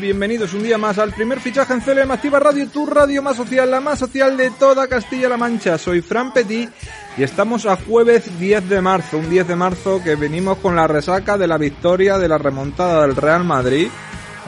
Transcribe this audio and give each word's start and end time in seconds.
bienvenidos 0.00 0.54
un 0.54 0.62
día 0.62 0.78
más 0.78 0.98
al 0.98 1.12
primer 1.12 1.40
fichaje 1.40 1.72
en 1.72 1.80
CLM 1.80 2.10
Activa 2.10 2.38
Radio, 2.38 2.68
tu 2.68 2.86
radio 2.86 3.22
más 3.22 3.36
social, 3.36 3.70
la 3.70 3.80
más 3.80 3.98
social 3.98 4.36
de 4.36 4.50
toda 4.50 4.86
Castilla-La 4.86 5.36
Mancha. 5.36 5.76
Soy 5.78 6.02
Fran 6.02 6.32
Petit 6.32 6.70
y 7.16 7.22
estamos 7.22 7.66
a 7.66 7.76
jueves 7.76 8.38
10 8.38 8.68
de 8.68 8.80
marzo, 8.80 9.18
un 9.18 9.28
10 9.28 9.48
de 9.48 9.56
marzo 9.56 10.00
que 10.02 10.14
venimos 10.14 10.58
con 10.58 10.76
la 10.76 10.86
resaca 10.86 11.36
de 11.36 11.48
la 11.48 11.58
victoria 11.58 12.18
de 12.18 12.28
la 12.28 12.38
remontada 12.38 13.02
del 13.02 13.16
Real 13.16 13.44
Madrid 13.44 13.88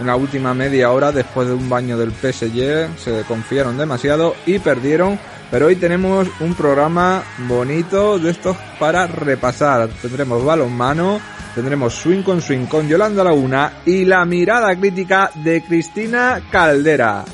en 0.01 0.07
la 0.07 0.17
última 0.17 0.55
media 0.55 0.91
hora 0.91 1.13
después 1.13 1.47
de 1.47 1.55
un 1.55 1.69
baño 1.69 1.97
del 1.99 2.13
PSG, 2.13 2.99
se 2.99 3.23
confiaron 3.29 3.77
demasiado 3.77 4.35
y 4.47 4.59
perdieron, 4.59 5.19
pero 5.51 5.67
hoy 5.67 5.77
tenemos 5.77 6.29
un 6.41 6.55
programa 6.55 7.23
bonito 7.47 8.19
de 8.19 8.31
estos 8.31 8.57
para 8.79 9.07
repasar. 9.07 9.89
Tendremos 10.01 10.45
balonmano, 10.45 11.21
tendremos 11.55 11.95
swing 11.95 12.23
con 12.23 12.41
swing 12.41 12.67
con 12.67 12.89
Yolanda 12.89 13.23
Laguna 13.23 13.81
y 13.85 14.05
la 14.05 14.25
mirada 14.25 14.75
crítica 14.75 15.31
de 15.35 15.63
Cristina 15.63 16.41
Caldera. 16.51 17.25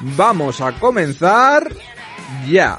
Vamos 0.00 0.60
a 0.60 0.72
comenzar 0.72 1.68
ya. 2.48 2.78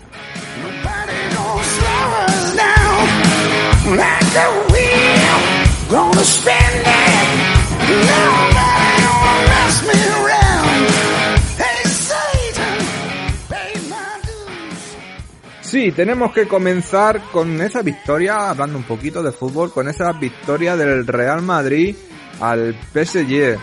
Sí, 15.69 15.91
tenemos 15.91 16.33
que 16.33 16.47
comenzar 16.47 17.21
con 17.31 17.61
esa 17.61 17.83
victoria, 17.83 18.49
hablando 18.49 18.75
un 18.75 18.85
poquito 18.85 19.21
de 19.21 19.31
fútbol, 19.31 19.71
con 19.71 19.87
esa 19.87 20.11
victoria 20.13 20.75
del 20.75 21.05
Real 21.05 21.43
Madrid 21.43 21.95
al 22.41 22.75
PSG. 22.91 23.55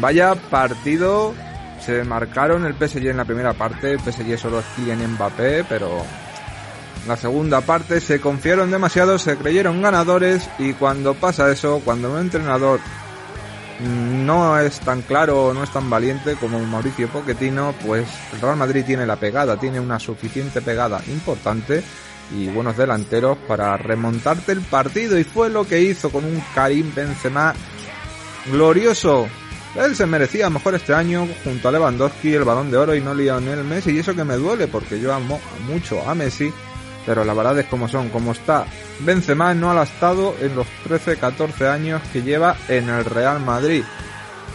Vaya 0.00 0.34
partido, 0.34 1.34
se 1.78 2.04
marcaron 2.04 2.64
el 2.64 2.72
PSG 2.72 3.08
en 3.08 3.18
la 3.18 3.26
primera 3.26 3.52
parte, 3.52 3.92
el 3.92 4.00
PSG 4.00 4.38
solo 4.38 4.60
es 4.60 4.64
Kylian 4.76 5.12
Mbappé, 5.12 5.64
pero 5.68 6.02
la 7.06 7.18
segunda 7.18 7.60
parte 7.60 8.00
se 8.00 8.18
confiaron 8.18 8.70
demasiado, 8.70 9.18
se 9.18 9.36
creyeron 9.36 9.82
ganadores 9.82 10.48
y 10.58 10.72
cuando 10.72 11.12
pasa 11.12 11.52
eso, 11.52 11.82
cuando 11.84 12.12
un 12.12 12.20
entrenador 12.20 12.80
no 13.82 14.58
es 14.58 14.80
tan 14.80 15.02
claro, 15.02 15.52
no 15.54 15.62
es 15.62 15.70
tan 15.70 15.88
valiente 15.90 16.36
como 16.36 16.58
Mauricio 16.60 17.08
Pochettino, 17.08 17.74
pues 17.84 18.06
el 18.32 18.40
Real 18.40 18.56
Madrid 18.56 18.84
tiene 18.84 19.06
la 19.06 19.16
pegada, 19.16 19.58
tiene 19.58 19.80
una 19.80 19.98
suficiente 19.98 20.60
pegada 20.60 21.00
importante 21.08 21.82
y 22.34 22.48
buenos 22.48 22.76
delanteros 22.76 23.36
para 23.48 23.76
remontarte 23.76 24.52
el 24.52 24.60
partido 24.60 25.18
y 25.18 25.24
fue 25.24 25.50
lo 25.50 25.64
que 25.64 25.80
hizo 25.80 26.10
con 26.10 26.24
un 26.24 26.42
Karim 26.54 26.94
Benzema 26.94 27.54
glorioso. 28.50 29.28
Él 29.74 29.96
se 29.96 30.06
merecía 30.06 30.50
mejor 30.50 30.74
este 30.74 30.94
año 30.94 31.26
junto 31.44 31.68
a 31.68 31.72
Lewandowski 31.72 32.34
el 32.34 32.44
balón 32.44 32.70
de 32.70 32.76
oro 32.76 32.94
y 32.94 33.00
no 33.00 33.14
Lionel 33.14 33.64
Messi 33.64 33.90
y 33.90 33.98
eso 33.98 34.14
que 34.14 34.24
me 34.24 34.36
duele 34.36 34.68
porque 34.68 35.00
yo 35.00 35.14
amo 35.14 35.40
mucho 35.66 36.06
a 36.08 36.14
Messi 36.14 36.52
pero 37.06 37.24
la 37.24 37.34
verdad 37.34 37.58
es 37.58 37.66
como 37.66 37.88
son, 37.88 38.08
como 38.10 38.32
está. 38.32 38.64
Benzema 39.00 39.54
no 39.54 39.70
ha 39.70 39.82
estado 39.82 40.34
en 40.40 40.54
los 40.54 40.66
13-14 40.88 41.68
años 41.68 42.02
que 42.12 42.22
lleva 42.22 42.56
en 42.68 42.88
el 42.88 43.04
Real 43.04 43.40
Madrid. 43.40 43.84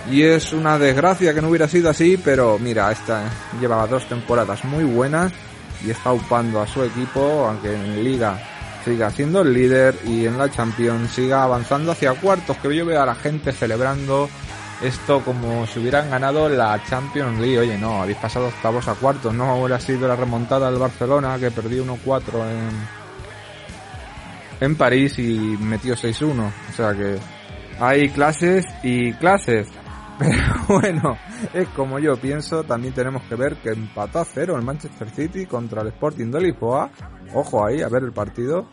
Y 0.09 0.23
es 0.23 0.53
una 0.53 0.79
desgracia 0.79 1.33
que 1.33 1.41
no 1.41 1.49
hubiera 1.49 1.67
sido 1.67 1.89
así, 1.89 2.17
pero 2.17 2.57
mira, 2.59 2.91
esta 2.91 3.23
llevaba 3.59 3.87
dos 3.87 4.07
temporadas 4.07 4.63
muy 4.63 4.85
buenas 4.85 5.33
y 5.85 5.91
está 5.91 6.13
upando 6.13 6.61
a 6.61 6.67
su 6.67 6.83
equipo, 6.83 7.45
aunque 7.47 7.73
en 7.73 8.03
Liga 8.03 8.39
siga 8.85 9.09
siendo 9.11 9.41
el 9.41 9.53
líder 9.53 9.99
y 10.05 10.25
en 10.25 10.37
la 10.37 10.49
Champions 10.49 11.11
siga 11.11 11.43
avanzando 11.43 11.91
hacia 11.91 12.13
cuartos, 12.13 12.55
que 12.57 12.73
yo 12.73 12.85
veo 12.85 13.01
a 13.01 13.05
la 13.05 13.15
gente 13.15 13.51
celebrando 13.51 14.29
esto 14.81 15.23
como 15.23 15.65
si 15.65 15.79
hubieran 15.79 16.09
ganado 16.09 16.49
la 16.49 16.81
Champions 16.83 17.39
League. 17.39 17.59
Oye, 17.59 17.77
no, 17.77 18.01
habéis 18.01 18.17
pasado 18.17 18.47
octavos 18.47 18.87
a 18.87 18.95
cuartos, 18.95 19.33
no 19.33 19.57
hubiera 19.57 19.79
sido 19.79 20.07
la 20.07 20.15
remontada 20.15 20.69
del 20.69 20.79
Barcelona 20.79 21.37
que 21.39 21.51
perdió 21.51 21.83
1-4 21.85 22.51
en, 22.51 22.69
en 24.61 24.75
París 24.75 25.17
y 25.19 25.57
metió 25.59 25.95
6-1. 25.95 26.51
O 26.69 26.73
sea 26.73 26.93
que 26.93 27.17
hay 27.79 28.09
clases 28.09 28.65
y 28.83 29.13
clases. 29.13 29.67
Pero 30.19 30.55
bueno, 30.67 31.17
es 31.53 31.67
como 31.69 31.99
yo 31.99 32.17
pienso, 32.17 32.63
también 32.63 32.91
tenemos 32.93 33.21
que 33.23 33.35
ver 33.35 33.57
que 33.57 33.69
empató 33.69 34.19
a 34.19 34.25
cero 34.25 34.55
el 34.57 34.63
Manchester 34.63 35.09
City 35.11 35.45
contra 35.45 35.81
el 35.81 35.89
Sporting 35.89 36.31
de 36.31 36.41
Lisboa. 36.41 36.89
Ojo 37.35 37.65
ahí, 37.65 37.81
a 37.81 37.87
ver 37.87 38.03
el 38.03 38.13
partido. 38.13 38.67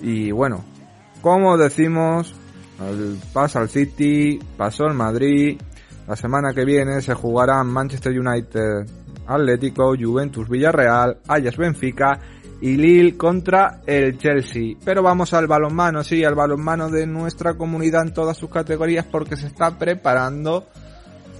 Y 0.00 0.30
bueno, 0.30 0.64
como 1.20 1.56
decimos, 1.56 2.32
pasa 3.32 3.60
al 3.60 3.68
City, 3.68 4.38
pasó 4.56 4.84
el 4.84 4.94
Madrid. 4.94 5.58
La 6.06 6.16
semana 6.16 6.52
que 6.54 6.64
viene 6.64 7.00
se 7.00 7.14
jugarán 7.14 7.66
Manchester 7.66 8.12
United, 8.12 8.86
Atlético, 9.26 9.94
Juventus 9.98 10.48
Villarreal, 10.48 11.18
Ajax 11.26 11.56
Benfica 11.56 12.20
y 12.60 12.76
Lille 12.76 13.16
contra 13.16 13.80
el 13.86 14.18
Chelsea. 14.18 14.76
Pero 14.84 15.02
vamos 15.02 15.32
al 15.32 15.46
balonmano, 15.46 16.04
sí, 16.04 16.24
al 16.24 16.34
balonmano 16.34 16.90
de 16.90 17.06
nuestra 17.06 17.54
comunidad 17.54 18.02
en 18.02 18.14
todas 18.14 18.36
sus 18.36 18.50
categorías 18.50 19.04
porque 19.04 19.36
se 19.36 19.46
está 19.46 19.78
preparando, 19.78 20.66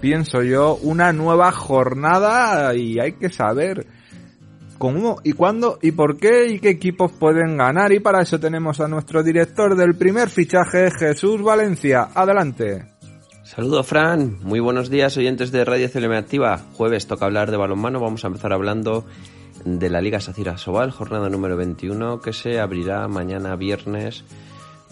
pienso 0.01 0.43
yo, 0.43 0.77
una 0.83 1.13
nueva 1.13 1.53
jornada 1.53 2.75
y 2.75 2.99
hay 2.99 3.13
que 3.13 3.31
saber 3.31 3.87
cómo 4.79 5.21
y 5.25 5.33
cuándo 5.33 5.79
y 5.83 5.93
por 5.93 6.17
qué 6.17 6.47
y 6.49 6.61
qué 6.61 6.71
equipos 6.71 7.13
pueden 7.13 7.57
ganar. 7.57 7.93
Y 7.93 8.01
para 8.01 8.23
eso 8.23 8.39
tenemos 8.39 8.81
a 8.81 8.89
nuestro 8.89 9.23
director 9.23 9.77
del 9.77 9.97
primer 9.97 10.31
fichaje, 10.31 10.91
Jesús 10.91 11.43
Valencia. 11.43 12.09
Adelante. 12.15 12.97
Saludos 13.45 13.87
Fran, 13.87 14.39
muy 14.43 14.59
buenos 14.59 14.91
días 14.91 15.17
oyentes 15.17 15.53
de 15.53 15.65
Radio 15.65 15.89
CLM 15.91 16.13
Activa. 16.13 16.59
Jueves 16.75 17.07
toca 17.07 17.27
hablar 17.27 17.51
de 17.51 17.57
balonmano, 17.57 18.01
vamos 18.01 18.25
a 18.25 18.27
empezar 18.27 18.53
hablando 18.53 19.05
de 19.65 19.89
la 19.89 20.01
Liga 20.01 20.21
Sacira 20.21 20.59
Sobal, 20.59 20.91
jornada 20.91 21.29
número 21.29 21.57
21 21.57 22.21
que 22.21 22.33
se 22.33 22.59
abrirá 22.59 23.07
mañana 23.07 23.55
viernes 23.57 24.25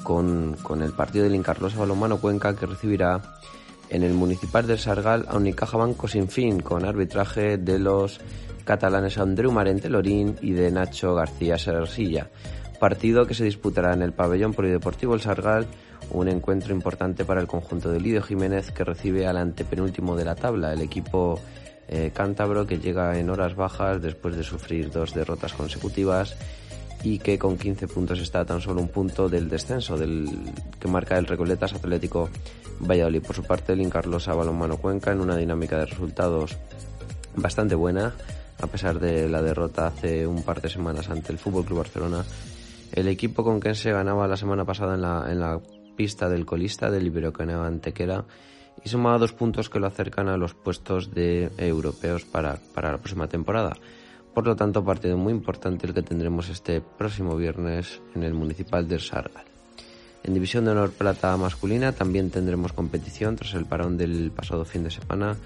con, 0.04 0.56
con 0.62 0.82
el 0.82 0.92
partido 0.92 1.24
del 1.24 1.34
Incarlosa 1.34 1.80
Balonmano 1.80 2.18
Cuenca 2.18 2.54
que 2.54 2.66
recibirá 2.66 3.20
en 3.90 4.02
el 4.02 4.12
Municipal 4.12 4.66
del 4.66 4.78
Sargal 4.78 5.26
a 5.28 5.36
Unicaja 5.36 5.76
Banco 5.76 6.08
Sin 6.08 6.28
Fin 6.28 6.60
con 6.60 6.84
arbitraje 6.84 7.58
de 7.58 7.78
los 7.78 8.20
catalanes 8.64 9.18
Andreu 9.18 9.52
Marente 9.52 9.88
Lorín 9.88 10.36
y 10.40 10.52
de 10.52 10.70
Nacho 10.70 11.14
García 11.14 11.58
Sersilla. 11.58 12.30
Partido 12.80 13.26
que 13.26 13.34
se 13.34 13.44
disputará 13.44 13.94
en 13.94 14.02
el 14.02 14.12
pabellón 14.12 14.52
polideportivo 14.52 15.14
El 15.14 15.20
Sargal, 15.20 15.66
un 16.10 16.28
encuentro 16.28 16.74
importante 16.74 17.24
para 17.24 17.40
el 17.40 17.46
conjunto 17.46 17.90
de 17.90 18.00
Lidio 18.00 18.22
Jiménez 18.22 18.70
que 18.72 18.84
recibe 18.84 19.26
al 19.26 19.36
antepenúltimo 19.36 20.16
de 20.16 20.24
la 20.24 20.34
tabla, 20.34 20.72
el 20.72 20.82
equipo 20.82 21.40
eh, 21.88 22.10
cántabro 22.12 22.66
que 22.66 22.78
llega 22.78 23.18
en 23.18 23.30
horas 23.30 23.54
bajas 23.54 24.02
después 24.02 24.36
de 24.36 24.42
sufrir 24.42 24.90
dos 24.90 25.14
derrotas 25.14 25.52
consecutivas 25.52 26.36
y 27.02 27.18
que 27.18 27.38
con 27.38 27.58
15 27.58 27.86
puntos 27.88 28.20
está 28.20 28.44
tan 28.44 28.60
solo 28.60 28.80
un 28.80 28.88
punto 28.88 29.28
del 29.28 29.48
descenso 29.48 29.96
del 29.96 30.26
que 30.80 30.88
marca 30.88 31.18
el 31.18 31.26
Recoletas 31.26 31.74
Atlético 31.74 32.30
Valladolid. 32.80 33.22
Por 33.22 33.36
su 33.36 33.42
parte, 33.44 33.74
el 33.74 33.82
Incarlosa 33.82 34.34
Balonmano 34.34 34.78
Cuenca 34.78 35.12
en 35.12 35.20
una 35.20 35.36
dinámica 35.36 35.78
de 35.78 35.86
resultados 35.86 36.56
bastante 37.36 37.74
buena 37.74 38.14
a 38.64 38.66
pesar 38.66 38.98
de 38.98 39.28
la 39.28 39.42
derrota 39.42 39.86
hace 39.86 40.26
un 40.26 40.42
par 40.42 40.60
de 40.60 40.70
semanas 40.70 41.10
ante 41.10 41.32
el 41.32 41.38
Fútbol 41.38 41.64
Club 41.64 41.78
Barcelona. 41.78 42.24
El 42.92 43.08
equipo 43.08 43.44
con 43.44 43.60
quien 43.60 43.74
se 43.74 43.92
ganaba 43.92 44.26
la 44.26 44.38
semana 44.38 44.64
pasada 44.64 44.94
en 45.30 45.40
la, 45.40 45.60
pista 45.96 46.28
del 46.28 46.44
colista 46.44 46.90
del 46.90 47.06
Iberocaneo 47.06 47.62
Antequera 47.62 48.24
y 48.84 48.88
sumaba 48.88 49.18
dos 49.18 49.32
puntos 49.32 49.70
que 49.70 49.78
lo 49.78 49.86
acercan 49.86 50.28
a 50.28 50.36
los 50.36 50.54
puestos 50.54 51.14
de 51.14 51.52
europeos 51.56 52.24
para, 52.24 52.58
para 52.74 52.90
la 52.90 52.98
próxima 52.98 53.28
temporada. 53.28 53.76
Por 54.34 54.44
lo 54.44 54.56
tanto, 54.56 54.84
partido 54.84 55.16
muy 55.16 55.32
importante 55.32 55.86
el 55.86 55.94
que 55.94 56.02
tendremos 56.02 56.48
este 56.48 56.80
próximo 56.80 57.36
viernes 57.36 58.00
en 58.16 58.24
el 58.24 58.34
Municipal 58.34 58.88
de 58.88 58.98
Sargal. 58.98 59.44
En 60.24 60.34
División 60.34 60.64
de 60.64 60.72
Honor 60.72 60.90
Plata 60.90 61.36
masculina 61.36 61.92
también 61.92 62.30
tendremos 62.30 62.72
competición 62.72 63.36
tras 63.36 63.54
el 63.54 63.66
parón 63.66 63.96
del 63.96 64.32
pasado 64.32 64.64
fin 64.64 64.82
de 64.82 64.90
semana 64.90 65.36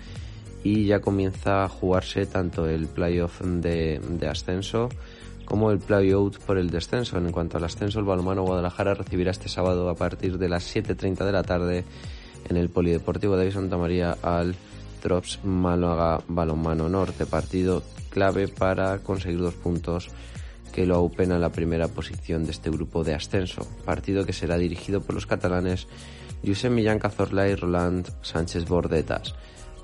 y 0.64 0.86
ya 0.86 1.00
comienza 1.00 1.64
a 1.64 1.68
jugarse 1.68 2.26
tanto 2.26 2.68
el 2.68 2.86
playoff 2.86 3.40
de, 3.42 4.00
de 4.00 4.28
ascenso 4.28 4.88
como 5.44 5.70
el 5.70 5.78
playout 5.78 6.38
por 6.40 6.58
el 6.58 6.68
descenso. 6.68 7.16
En 7.16 7.32
cuanto 7.32 7.56
al 7.56 7.64
ascenso, 7.64 7.98
el 8.00 8.04
balonmano 8.04 8.42
Guadalajara 8.42 8.92
recibirá 8.92 9.30
este 9.30 9.48
sábado 9.48 9.88
a 9.88 9.94
partir 9.94 10.36
de 10.36 10.48
las 10.48 10.76
7.30 10.76 11.24
de 11.24 11.32
la 11.32 11.42
tarde 11.42 11.84
en 12.48 12.56
el 12.58 12.68
Polideportivo 12.68 13.36
de 13.36 13.50
Santa 13.50 13.78
María 13.78 14.16
al 14.22 14.54
Trops 15.00 15.40
Málaga 15.44 16.20
Balonmano 16.28 16.88
Norte, 16.88 17.24
partido 17.24 17.82
clave 18.10 18.48
para 18.48 18.98
conseguir 18.98 19.38
dos 19.38 19.54
puntos 19.54 20.10
que 20.72 20.86
lo 20.86 20.96
aupen 20.96 21.32
a 21.32 21.38
la 21.38 21.50
primera 21.50 21.88
posición 21.88 22.44
de 22.44 22.50
este 22.50 22.70
grupo 22.70 23.02
de 23.02 23.14
ascenso, 23.14 23.66
partido 23.84 24.26
que 24.26 24.32
será 24.32 24.58
dirigido 24.58 25.00
por 25.00 25.14
los 25.14 25.26
catalanes 25.26 25.86
Josep 26.46 26.70
Millán 26.70 26.98
Cazorla 26.98 27.48
y 27.48 27.54
Roland 27.54 28.08
Sánchez 28.22 28.66
Bordetas. 28.66 29.34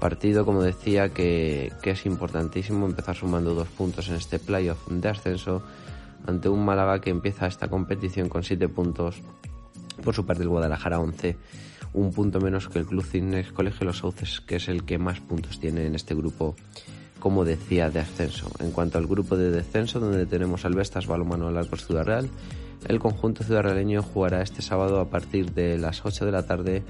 Partido, 0.05 0.45
como 0.45 0.63
decía, 0.63 1.09
que, 1.09 1.73
es 1.83 2.05
importantísimo 2.05 2.85
empezar 2.85 3.17
sumando 3.17 3.55
dos 3.55 3.69
puntos 3.69 4.11
en 4.11 4.17
este 4.17 4.39
playoff 4.39 4.87
de 4.87 5.09
ascenso 5.09 5.63
ante 6.27 6.51
un 6.51 6.63
Málaga 6.63 7.01
que 7.01 7.09
empieza 7.09 7.47
esta 7.47 7.69
competición 7.69 8.29
con 8.29 8.43
siete 8.43 8.69
puntos 8.69 9.23
Por 10.05 10.15
su 10.15 10.27
parte, 10.27 10.43
el 10.43 10.51
Guadalajara 10.51 11.01
11, 11.01 11.39
un 11.95 12.13
punto 12.13 12.39
menos 12.39 12.69
que 12.69 12.81
el 12.81 12.85
Club 12.85 13.03
Cines 13.03 13.51
Colegio 13.51 13.87
Los 13.87 14.01
Sauces, 14.01 14.43
que 14.43 14.57
es 14.57 14.69
el 14.69 14.85
que 14.85 14.99
más 14.99 15.21
puntos 15.21 15.59
tiene 15.59 15.87
en 15.87 15.95
este 15.95 16.15
grupo, 16.15 16.55
como 17.19 17.47
decía, 17.47 17.89
de 17.89 18.01
ascenso. 18.01 18.51
En 18.61 18.73
cuanto 18.73 18.99
al 18.99 19.07
grupo 19.07 19.39
de 19.39 19.51
descenso, 19.51 20.01
donde 20.01 20.27
tenemos 20.27 20.67
al 20.67 20.75
Vestas 20.75 21.07
Balomano 21.07 21.51
Largos 21.51 21.87
Ciudad 21.87 22.05
Real, 22.05 22.29
el 22.87 22.99
conjunto 22.99 23.43
ciudadrealeño 23.43 24.03
jugará 24.03 24.43
este 24.43 24.61
sábado 24.61 25.01
a 25.01 25.09
partir 25.09 25.55
de 25.55 25.79
las 25.79 26.05
8 26.05 26.27
de 26.27 26.33
la 26.33 26.43
tarde 26.43 26.83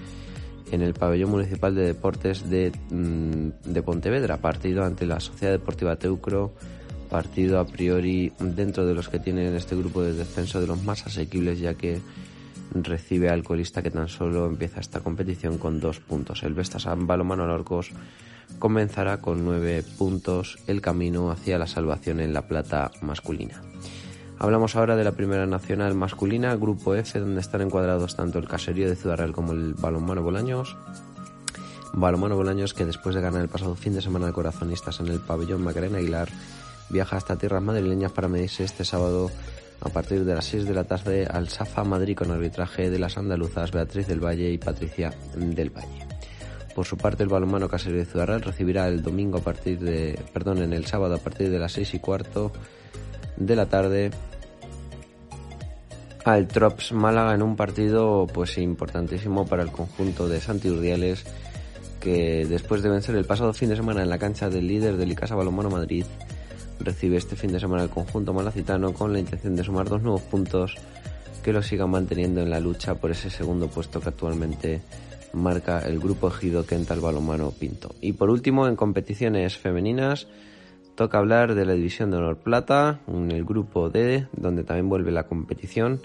en 0.71 0.83
el 0.83 0.95
pabellón 0.95 1.31
municipal 1.31 1.75
de 1.75 1.87
deportes 1.87 2.49
de, 2.49 2.73
mm, 2.91 3.73
de 3.73 3.83
Pontevedra, 3.83 4.39
partido 4.39 4.85
ante 4.85 5.07
la 5.07 5.21
Sociedad 5.21 5.53
Deportiva 5.53 5.97
Teucro, 5.97 6.55
partido 7.11 7.61
a 7.61 7.67
priori 7.67 8.33
dentro 8.39 8.87
de 8.87 8.95
los 8.95 9.09
que 9.09 9.19
tienen 9.19 9.55
este 9.55 9.77
grupo 9.77 10.03
de 10.03 10.15
descenso 10.15 10.61
de 10.61 10.67
los 10.67 10.83
más 10.83 11.07
asequibles, 11.07 11.61
ya 11.61 11.75
que 11.75 12.01
recibe 12.73 13.29
al 13.29 13.45
colista 13.45 13.83
que 13.83 13.91
tan 13.91 14.09
solo 14.09 14.47
empieza 14.47 14.81
esta 14.81 15.01
competición 15.01 15.59
con 15.59 15.81
dos 15.81 16.01
puntos. 16.01 16.43
El 16.43 16.55
Vestas 16.55 16.87
Balomano 16.97 17.47
Lorcos 17.47 17.91
comenzará 18.59 19.21
con 19.21 19.45
nueve 19.45 19.85
puntos 19.99 20.59
el 20.67 20.81
camino 20.81 21.31
hacia 21.31 21.59
la 21.59 21.67
salvación 21.67 22.21
en 22.21 22.33
la 22.33 22.49
plata 22.49 22.91
masculina. 23.01 23.63
Hablamos 24.45 24.77
ahora 24.77 24.95
de 24.95 25.05
la 25.05 25.13
Primera 25.13 25.47
Nacional 25.47 25.95
masculina, 25.95 26.55
Grupo 26.55 26.95
F, 26.95 27.19
donde 27.19 27.41
están 27.41 27.63
encuadrados 27.63 28.15
tanto 28.15 28.39
el 28.39 28.47
Caserío 28.47 28.91
de 28.91 28.95
Ciudad 28.95 29.17
Real 29.17 29.33
como 29.33 29.53
el 29.53 29.73
Balonmano 29.73 30.23
Bolaños. 30.23 30.77
Balonmano 31.95 32.37
Bolaños 32.37 32.75
que 32.75 32.85
después 32.85 33.15
de 33.15 33.23
ganar 33.23 33.41
el 33.41 33.49
pasado 33.49 33.75
fin 33.75 33.95
de 33.95 34.03
semana 34.03 34.27
de 34.27 34.35
corazonistas 34.35 35.01
en 35.01 35.07
el 35.09 35.21
pabellón 35.21 35.65
Macarena 35.65 35.97
Aguilar, 35.97 36.29
viaja 36.91 37.17
hasta 37.17 37.39
tierras 37.39 37.63
madrileñas 37.63 38.13
para 38.13 38.29
medirse 38.29 38.65
este 38.65 38.85
sábado 38.85 39.31
a 39.81 39.89
partir 39.89 40.27
de 40.27 40.35
las 40.35 40.45
6 40.45 40.67
de 40.67 40.75
la 40.75 40.85
tarde 40.85 41.27
al 41.27 41.49
Safa 41.49 41.83
Madrid 41.83 42.15
con 42.15 42.31
arbitraje 42.31 42.91
de 42.91 42.99
las 42.99 43.17
andaluzas 43.17 43.73
Beatriz 43.73 44.07
del 44.07 44.23
Valle 44.23 44.51
y 44.51 44.59
Patricia 44.59 45.15
del 45.35 45.71
Valle. 45.71 46.07
Por 46.75 46.85
su 46.85 46.99
parte, 46.99 47.23
el 47.23 47.31
balonmano 47.31 47.67
Caserío 47.67 48.01
de 48.01 48.05
Ciudad 48.05 48.27
Real 48.27 48.43
recibirá 48.43 48.89
el 48.89 49.03
domingo 49.03 49.39
a 49.39 49.43
partir 49.43 49.79
de, 49.79 50.23
perdón, 50.35 50.59
en 50.59 50.75
el 50.75 50.85
sábado 50.85 51.15
a 51.15 51.19
partir 51.19 51.49
de 51.49 51.59
las 51.59 51.73
6 51.73 51.95
y 51.95 51.99
cuarto 51.99 52.53
de 53.39 53.57
la 53.57 53.67
tarde 53.67 54.11
al 56.25 56.49
Trops 56.49 56.93
Málaga 56.93 57.35
en 57.35 57.43
un 57.43 57.57
partido 57.57 58.27
pues 58.33 58.57
importantísimo 58.59 59.47
para 59.47 59.63
el 59.63 59.71
conjunto 59.71 60.27
de 60.29 60.41
Santi 60.41 60.71
Urdiales 60.71 61.25
que 62.01 62.47
después 62.47 62.83
de 62.83 62.91
vencer 62.91 63.15
el 63.17 63.25
pasado 63.25 63.53
fin 63.53 63.69
de 63.69 63.77
semana 63.77 64.03
en 64.03 64.11
la 64.11 64.19
cancha 64.19 64.49
del 64.49 64.67
líder 64.67 64.97
del 64.97 65.13
Icasa 65.13 65.35
Balonmano 65.35 65.71
Madrid 65.71 66.05
recibe 66.81 67.17
este 67.17 67.37
fin 67.37 67.53
de 67.53 67.61
semana 67.61 67.83
el 67.83 67.91
conjunto 67.91 68.33
malacitano 68.33 68.93
con 68.93 69.13
la 69.13 69.19
intención 69.19 69.55
de 69.55 69.65
sumar 69.65 69.89
dos 69.89 70.03
nuevos 70.03 70.23
puntos 70.23 70.77
que 71.43 71.53
lo 71.53 71.63
sigan 71.63 71.91
manteniendo 71.91 72.41
en 72.41 72.51
la 72.51 72.61
lucha 72.61 72.95
por 72.95 73.11
ese 73.11 73.29
segundo 73.31 73.69
puesto 73.69 74.01
que 74.01 74.09
actualmente 74.09 74.81
marca 75.35 75.81
el 75.81 75.99
grupo 75.99 76.29
ejido 76.29 76.65
Kental 76.65 77.01
Balonmano 77.01 77.51
Pinto. 77.51 77.95
Y 78.01 78.13
por 78.13 78.31
último, 78.31 78.67
en 78.67 78.77
competiciones 78.77 79.59
femeninas, 79.59 80.27
toca 80.95 81.19
hablar 81.19 81.55
de 81.55 81.65
la 81.65 81.73
división 81.73 82.11
de 82.11 82.19
honor 82.19 82.37
plata, 82.37 83.01
en 83.09 83.31
el 83.31 83.45
grupo 83.45 83.91
D, 83.91 84.27
donde 84.33 84.65
también 84.65 84.89
vuelve 84.89 85.11
la 85.11 85.25
competición. 85.25 86.01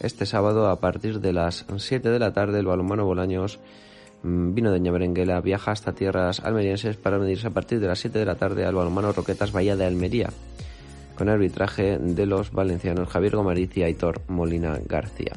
Este 0.00 0.26
sábado, 0.26 0.68
a 0.68 0.80
partir 0.80 1.20
de 1.20 1.32
las 1.32 1.66
7 1.76 2.08
de 2.10 2.18
la 2.18 2.32
tarde, 2.32 2.58
el 2.58 2.66
balonmano 2.66 3.04
Bolaños 3.04 3.60
mm, 4.22 4.54
vino 4.54 4.72
de 4.72 4.80
Ñaberenguela 4.80 5.40
viaja 5.40 5.70
hasta 5.70 5.92
tierras 5.92 6.40
almerienses 6.40 6.96
para 6.96 7.18
medirse 7.18 7.46
a 7.46 7.50
partir 7.50 7.80
de 7.80 7.86
las 7.86 8.00
7 8.00 8.18
de 8.18 8.24
la 8.24 8.34
tarde 8.34 8.66
al 8.66 8.74
balonmano 8.74 9.12
Roquetas 9.12 9.52
Bahía 9.52 9.76
de 9.76 9.86
Almería, 9.86 10.30
con 11.14 11.28
arbitraje 11.28 11.98
de 11.98 12.26
los 12.26 12.50
valencianos 12.50 13.08
Javier 13.08 13.36
Gomariz 13.36 13.76
y 13.76 13.84
Aitor 13.84 14.20
Molina 14.28 14.78
García. 14.84 15.32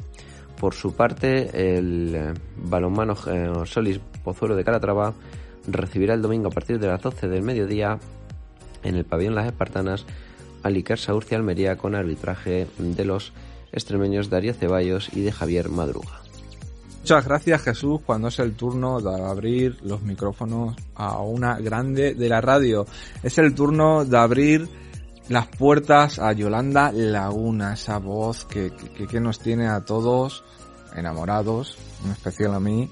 Por 0.60 0.74
su 0.74 0.94
parte, 0.94 1.78
el 1.78 2.14
eh, 2.16 2.34
balonmano 2.56 3.14
eh, 3.28 3.52
Solis 3.64 4.00
Pozuelo 4.24 4.56
de 4.56 4.64
Calatrava 4.64 5.14
recibirá 5.68 6.14
el 6.14 6.22
domingo 6.22 6.48
a 6.48 6.50
partir 6.50 6.80
de 6.80 6.88
las 6.88 7.00
12 7.00 7.28
del 7.28 7.42
mediodía 7.42 7.96
en 8.88 8.96
el 8.96 9.04
pabellón 9.04 9.34
Las 9.34 9.46
Espartanas 9.46 10.04
al 10.62 10.74
Iker 10.74 10.98
Saurcia 10.98 11.36
Almería 11.36 11.76
con 11.76 11.94
arbitraje 11.94 12.66
de 12.78 13.04
los 13.04 13.32
extremeños 13.72 14.30
Darío 14.30 14.54
Ceballos 14.54 15.10
y 15.12 15.20
de 15.20 15.32
Javier 15.32 15.68
Madruga. 15.68 16.20
Muchas 17.00 17.24
gracias 17.24 17.62
Jesús 17.62 18.00
cuando 18.04 18.28
es 18.28 18.38
el 18.38 18.54
turno 18.54 19.00
de 19.00 19.22
abrir 19.22 19.78
los 19.82 20.02
micrófonos 20.02 20.76
a 20.94 21.20
una 21.22 21.58
grande 21.58 22.14
de 22.14 22.28
la 22.28 22.40
radio. 22.40 22.86
Es 23.22 23.38
el 23.38 23.54
turno 23.54 24.04
de 24.04 24.18
abrir 24.18 24.68
las 25.28 25.46
puertas 25.46 26.18
a 26.18 26.32
Yolanda 26.32 26.90
Laguna, 26.92 27.74
esa 27.74 27.98
voz 27.98 28.44
que, 28.44 28.72
que 29.10 29.20
nos 29.20 29.38
tiene 29.38 29.68
a 29.68 29.84
todos 29.84 30.44
enamorados, 30.96 31.78
en 32.04 32.10
especial 32.10 32.54
a 32.54 32.60
mí, 32.60 32.90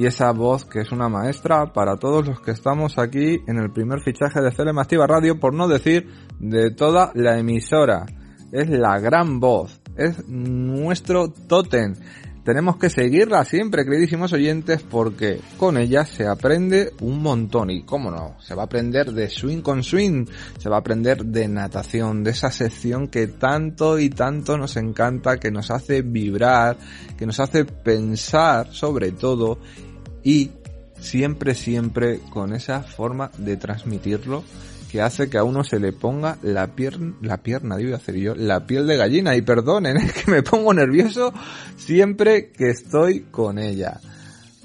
y 0.00 0.06
esa 0.06 0.32
voz 0.32 0.64
que 0.64 0.80
es 0.80 0.92
una 0.92 1.10
maestra 1.10 1.74
para 1.74 1.98
todos 1.98 2.26
los 2.26 2.40
que 2.40 2.52
estamos 2.52 2.96
aquí 2.96 3.42
en 3.46 3.58
el 3.58 3.70
primer 3.70 4.00
fichaje 4.00 4.40
de 4.40 4.50
CLM 4.50 4.78
Activa 4.78 5.06
Radio, 5.06 5.38
por 5.38 5.52
no 5.52 5.68
decir 5.68 6.08
de 6.38 6.70
toda 6.70 7.12
la 7.14 7.38
emisora. 7.38 8.06
Es 8.50 8.70
la 8.70 8.98
gran 8.98 9.40
voz, 9.40 9.82
es 9.98 10.26
nuestro 10.26 11.28
tótem. 11.30 11.96
Tenemos 12.46 12.78
que 12.78 12.88
seguirla 12.88 13.44
siempre, 13.44 13.84
queridísimos 13.84 14.32
oyentes, 14.32 14.82
porque 14.82 15.42
con 15.58 15.76
ella 15.76 16.06
se 16.06 16.26
aprende 16.26 16.94
un 17.02 17.20
montón. 17.20 17.68
Y 17.70 17.82
cómo 17.82 18.10
no, 18.10 18.36
se 18.40 18.54
va 18.54 18.62
a 18.62 18.64
aprender 18.64 19.12
de 19.12 19.28
swing 19.28 19.60
con 19.60 19.82
swing, 19.82 20.24
se 20.56 20.70
va 20.70 20.76
a 20.76 20.80
aprender 20.80 21.26
de 21.26 21.46
natación, 21.46 22.24
de 22.24 22.30
esa 22.30 22.50
sección 22.50 23.08
que 23.08 23.26
tanto 23.26 23.98
y 23.98 24.08
tanto 24.08 24.56
nos 24.56 24.78
encanta, 24.78 25.36
que 25.36 25.50
nos 25.50 25.70
hace 25.70 26.00
vibrar, 26.00 26.78
que 27.18 27.26
nos 27.26 27.38
hace 27.38 27.66
pensar 27.66 28.68
sobre 28.72 29.12
todo 29.12 29.58
y 30.22 30.50
siempre, 31.00 31.54
siempre 31.54 32.20
con 32.30 32.52
esa 32.52 32.82
forma 32.82 33.30
de 33.38 33.56
transmitirlo 33.56 34.44
que 34.90 35.00
hace 35.00 35.30
que 35.30 35.38
a 35.38 35.44
uno 35.44 35.62
se 35.62 35.78
le 35.78 35.92
ponga 35.92 36.36
la 36.42 36.66
pierna, 36.68 37.14
la 37.22 37.36
pierna, 37.36 37.76
digo 37.76 37.94
hacer 37.94 38.16
yo, 38.16 38.34
la 38.34 38.66
piel 38.66 38.88
de 38.88 38.96
gallina. 38.96 39.36
Y 39.36 39.42
perdonen, 39.42 39.96
es 39.98 40.12
que 40.12 40.30
me 40.30 40.42
pongo 40.42 40.74
nervioso 40.74 41.32
siempre 41.76 42.50
que 42.50 42.70
estoy 42.70 43.20
con 43.30 43.58
ella. 43.58 44.00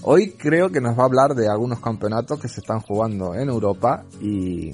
Hoy 0.01 0.31
creo 0.31 0.71
que 0.71 0.81
nos 0.81 0.97
va 0.97 1.03
a 1.03 1.05
hablar 1.05 1.35
de 1.35 1.47
algunos 1.47 1.79
campeonatos 1.79 2.39
que 2.39 2.47
se 2.47 2.59
están 2.59 2.79
jugando 2.79 3.35
en 3.35 3.49
Europa 3.49 4.03
y 4.19 4.71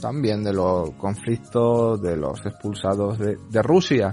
también 0.00 0.42
de 0.42 0.52
los 0.52 0.90
conflictos 0.92 2.00
de 2.02 2.16
los 2.16 2.44
expulsados 2.44 3.18
de, 3.18 3.36
de 3.48 3.62
Rusia. 3.62 4.12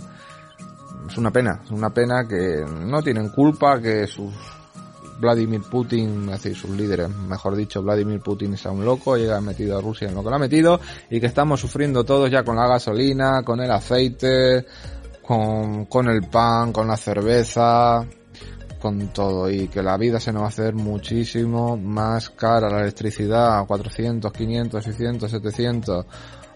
Es 1.09 1.17
una 1.17 1.31
pena, 1.31 1.61
es 1.63 1.71
una 1.71 1.89
pena 1.89 2.27
que 2.27 2.65
no 2.67 3.01
tienen 3.01 3.29
culpa, 3.29 3.79
que 3.81 4.05
sus 4.07 4.33
Vladimir 5.19 5.61
Putin, 5.61 6.27
decir, 6.27 6.55
sus 6.55 6.71
líderes, 6.71 7.09
mejor 7.09 7.55
dicho, 7.55 7.81
Vladimir 7.81 8.19
Putin 8.19 8.57
sea 8.57 8.71
un 8.71 8.85
loco, 8.85 9.17
llega 9.17 9.41
metido 9.41 9.77
a 9.77 9.81
Rusia 9.81 10.07
en 10.07 10.15
lo 10.15 10.23
que 10.23 10.29
lo 10.29 10.35
ha 10.35 10.39
metido 10.39 10.79
y 11.09 11.19
que 11.19 11.25
estamos 11.25 11.59
sufriendo 11.59 12.03
todos 12.03 12.29
ya 12.29 12.43
con 12.43 12.55
la 12.55 12.67
gasolina, 12.67 13.41
con 13.43 13.59
el 13.59 13.71
aceite, 13.71 14.65
con, 15.21 15.85
con 15.85 16.07
el 16.07 16.23
pan, 16.27 16.71
con 16.71 16.87
la 16.87 16.97
cerveza, 16.97 18.05
con 18.79 19.07
todo 19.09 19.49
y 19.49 19.67
que 19.67 19.81
la 19.81 19.97
vida 19.97 20.19
se 20.19 20.31
nos 20.31 20.43
va 20.43 20.45
a 20.45 20.49
hacer 20.49 20.73
muchísimo 20.73 21.77
más 21.77 22.29
cara, 22.29 22.69
la 22.69 22.81
electricidad, 22.81 23.65
400, 23.65 24.31
500, 24.31 24.83
600, 24.83 25.31
700. 25.31 26.05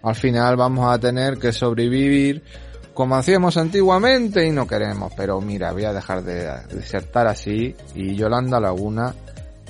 Al 0.03 0.15
final 0.15 0.55
vamos 0.55 0.93
a 0.93 0.99
tener 0.99 1.37
que 1.37 1.51
sobrevivir 1.51 2.43
como 2.93 3.15
hacíamos 3.15 3.57
antiguamente 3.57 4.45
y 4.45 4.51
no 4.51 4.67
queremos. 4.67 5.13
Pero 5.15 5.41
mira, 5.41 5.71
voy 5.71 5.85
a 5.85 5.93
dejar 5.93 6.23
de 6.23 6.47
desertar 6.73 7.27
así 7.27 7.75
y 7.95 8.15
Yolanda 8.15 8.59
Laguna, 8.59 9.13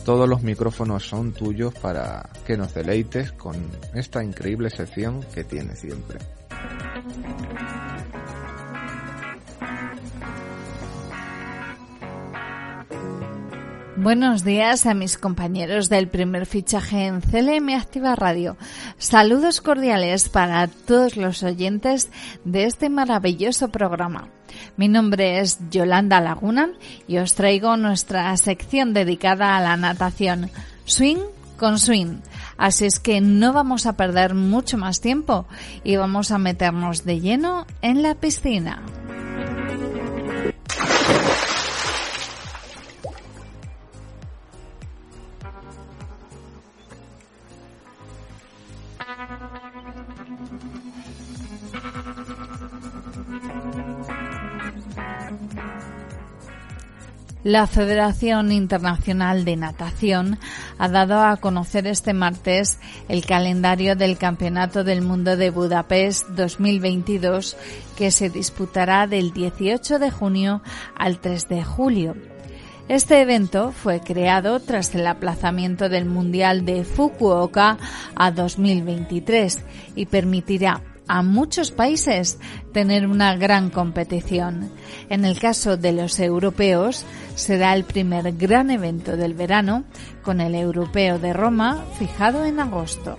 todos 0.06 0.28
los 0.28 0.42
micrófonos 0.42 1.08
son 1.08 1.32
tuyos 1.32 1.74
para 1.76 2.28
que 2.46 2.58
nos 2.58 2.74
deleites 2.74 3.32
con 3.34 3.56
esta 3.94 4.24
increíble 4.24 4.70
sección 4.70 5.22
que 5.34 5.44
tiene 5.44 5.76
siempre. 5.76 6.20
Buenos 13.98 14.46
días 14.46 14.86
a 14.86 14.94
mis 14.94 15.18
compañeros 15.18 15.90
del 15.90 16.08
primer 16.08 16.46
fichaje 16.46 17.08
en 17.08 17.20
CLM 17.20 17.76
Activa 17.76 18.16
Radio. 18.16 18.56
Saludos 18.98 19.60
cordiales 19.60 20.30
para 20.30 20.68
todos 20.68 21.18
los 21.18 21.44
oyentes 21.44 22.10
de 22.46 22.64
este 22.64 22.90
maravilloso 22.90 23.68
programa. 23.68 24.30
Mi 24.78 24.88
nombre 24.88 25.42
es 25.42 25.60
Yolanda 25.70 26.22
Laguna 26.22 26.72
y 27.06 27.18
os 27.18 27.36
traigo 27.36 27.76
nuestra 27.76 28.36
sección 28.38 28.94
dedicada 28.94 29.58
a 29.58 29.62
la 29.62 29.76
natación 29.76 30.50
Swing 30.86 31.20
con 31.58 31.78
Swing. 31.78 32.22
Así 32.58 32.86
es 32.86 32.98
que 32.98 33.20
no 33.20 33.52
vamos 33.52 33.86
a 33.86 33.98
perder 33.98 34.36
mucho 34.36 34.78
más 34.78 35.02
tiempo 35.02 35.46
y 35.84 35.98
vamos 35.98 36.32
a 36.32 36.38
meternos 36.38 37.04
de 37.04 37.20
lleno 37.20 37.68
en 37.82 38.02
la 38.02 38.16
piscina. 38.16 38.82
La 57.44 57.66
Federación 57.66 58.52
Internacional 58.52 59.46
de 59.46 59.56
Natación 59.56 60.38
ha 60.78 60.90
dado 60.90 61.22
a 61.22 61.38
conocer 61.38 61.88
este 61.88 62.14
martes 62.14 62.80
el 63.10 63.26
calendario 63.26 63.96
del 63.96 64.20
Campeonato 64.20 64.84
del 64.84 65.02
Mundo 65.02 65.36
de 65.36 65.50
Budapest 65.50 66.28
2022 66.30 67.58
que 67.98 68.12
se 68.12 68.30
disputará 68.30 69.08
del 69.08 69.34
18 69.34 69.98
de 69.98 70.12
junio 70.12 70.62
al 70.96 71.18
3 71.18 71.50
de 71.50 71.64
julio. 71.64 72.16
Este 72.88 73.22
evento 73.22 73.72
fue 73.72 74.02
creado 74.02 74.60
tras 74.60 74.94
el 74.94 75.08
aplazamiento 75.08 75.90
del 75.90 76.06
Mundial 76.06 76.64
de 76.64 76.84
Fukuoka 76.84 77.80
a 78.16 78.30
2023 78.30 79.60
y 79.96 80.06
permitirá 80.06 80.82
a 81.12 81.24
muchos 81.24 81.72
países 81.72 82.40
tener 82.72 83.06
una 83.06 83.36
gran 83.36 83.70
competición. 83.70 84.72
En 85.10 85.26
el 85.26 85.38
caso 85.38 85.76
de 85.76 85.92
los 85.92 86.18
europeos, 86.22 87.06
será 87.36 87.74
el 87.74 87.84
primer 87.84 88.32
gran 88.38 88.72
evento 88.72 89.18
del 89.18 89.34
verano, 89.34 89.84
con 90.24 90.40
el 90.40 90.56
Europeo 90.56 91.20
de 91.20 91.34
Roma 91.34 91.84
fijado 92.00 92.46
en 92.46 92.62
agosto. 92.62 93.18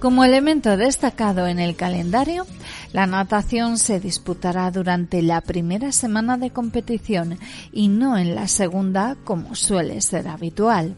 Como 0.00 0.24
elemento 0.24 0.76
destacado 0.76 1.46
en 1.46 1.60
el 1.60 1.76
calendario, 1.76 2.44
la 2.92 3.06
natación 3.06 3.78
se 3.78 4.00
disputará 4.00 4.70
durante 4.70 5.20
la 5.20 5.40
primera 5.42 5.92
semana 5.92 6.38
de 6.38 6.50
competición 6.50 7.38
y 7.70 7.88
no 7.88 8.16
en 8.16 8.34
la 8.34 8.48
segunda 8.48 9.16
como 9.24 9.54
suele 9.54 10.00
ser 10.00 10.28
habitual. 10.28 10.96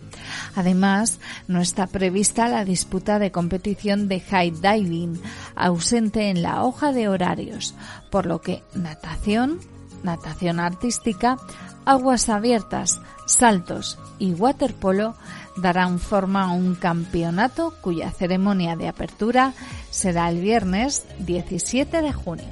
Además, 0.54 1.18
no 1.48 1.60
está 1.60 1.86
prevista 1.86 2.48
la 2.48 2.64
disputa 2.64 3.18
de 3.18 3.32
competición 3.32 4.08
de 4.08 4.20
high 4.20 4.52
diving, 4.52 5.20
ausente 5.56 6.30
en 6.30 6.42
la 6.42 6.62
hoja 6.62 6.92
de 6.92 7.08
horarios, 7.08 7.74
por 8.10 8.26
lo 8.26 8.40
que 8.40 8.62
natación, 8.74 9.58
natación 10.04 10.60
artística, 10.60 11.38
aguas 11.84 12.28
abiertas, 12.28 13.00
saltos 13.26 13.98
y 14.18 14.32
waterpolo 14.32 15.16
darán 15.60 15.98
forma 15.98 16.44
a 16.44 16.52
un 16.52 16.74
campeonato 16.74 17.74
cuya 17.80 18.10
ceremonia 18.10 18.76
de 18.76 18.88
apertura 18.88 19.52
será 19.90 20.28
el 20.28 20.40
viernes 20.40 21.04
17 21.18 22.02
de 22.02 22.12
junio. 22.12 22.46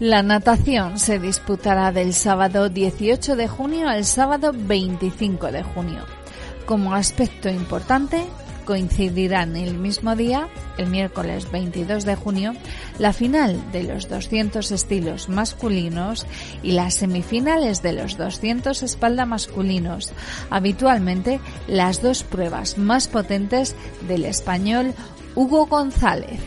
La 0.00 0.22
natación 0.22 0.98
se 0.98 1.18
disputará 1.18 1.92
del 1.92 2.14
sábado 2.14 2.70
18 2.70 3.36
de 3.36 3.48
junio 3.48 3.86
al 3.86 4.06
sábado 4.06 4.52
25 4.54 5.52
de 5.52 5.62
junio. 5.62 6.00
Como 6.64 6.94
aspecto 6.94 7.50
importante, 7.50 8.24
coincidirán 8.70 9.56
el 9.56 9.74
mismo 9.74 10.14
día, 10.14 10.48
el 10.78 10.90
miércoles 10.90 11.50
22 11.50 12.04
de 12.04 12.14
junio, 12.14 12.52
la 13.00 13.12
final 13.12 13.60
de 13.72 13.82
los 13.82 14.08
200 14.08 14.70
estilos 14.70 15.28
masculinos 15.28 16.24
y 16.62 16.70
las 16.70 16.94
semifinales 16.94 17.82
de 17.82 17.94
los 17.94 18.16
200 18.16 18.84
espalda 18.84 19.26
masculinos, 19.26 20.12
habitualmente 20.50 21.40
las 21.66 22.00
dos 22.00 22.22
pruebas 22.22 22.78
más 22.78 23.08
potentes 23.08 23.74
del 24.06 24.24
español 24.24 24.94
Hugo 25.34 25.66
González. 25.66 26.38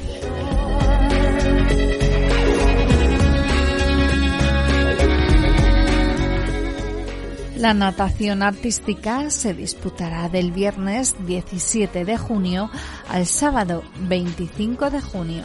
La 7.63 7.73
natación 7.73 8.43
artística 8.43 9.29
se 9.29 9.53
disputará 9.53 10.27
del 10.27 10.51
viernes 10.51 11.15
17 11.25 12.03
de 12.03 12.17
junio 12.17 12.69
al 13.07 13.25
sábado 13.25 13.83
25 14.01 14.89
de 14.89 14.99
junio. 14.99 15.43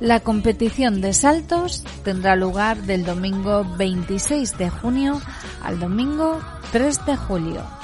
La 0.00 0.20
competición 0.20 1.02
de 1.02 1.12
saltos 1.12 1.84
tendrá 2.02 2.34
lugar 2.34 2.78
del 2.84 3.04
domingo 3.04 3.66
26 3.76 4.56
de 4.56 4.70
junio 4.70 5.20
al 5.62 5.78
domingo 5.78 6.40
3 6.72 7.04
de 7.04 7.16
julio. 7.18 7.77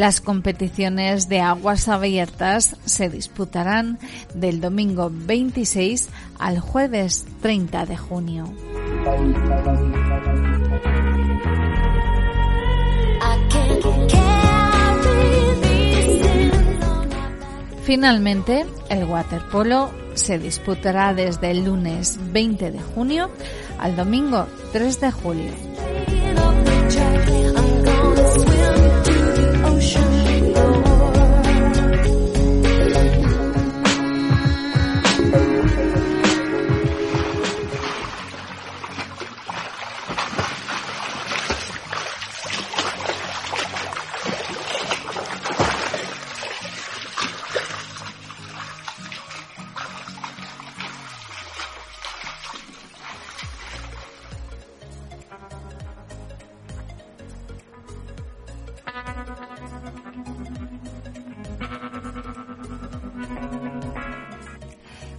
Las 0.00 0.22
competiciones 0.22 1.28
de 1.28 1.40
aguas 1.40 1.86
abiertas 1.86 2.74
se 2.86 3.10
disputarán 3.10 3.98
del 4.32 4.62
domingo 4.62 5.10
26 5.12 6.08
al 6.38 6.58
jueves 6.58 7.26
30 7.42 7.84
de 7.84 7.98
junio. 7.98 8.50
Finalmente, 17.82 18.64
el 18.88 19.04
waterpolo 19.04 19.90
se 20.14 20.38
disputará 20.38 21.12
desde 21.12 21.50
el 21.50 21.66
lunes 21.66 22.18
20 22.32 22.70
de 22.70 22.80
junio 22.80 23.30
al 23.78 23.96
domingo 23.96 24.46
3 24.72 24.98
de 24.98 25.12
julio. 25.12 25.52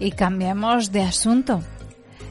Y 0.01 0.13
cambiamos 0.13 0.91
de 0.91 1.03
asunto. 1.03 1.62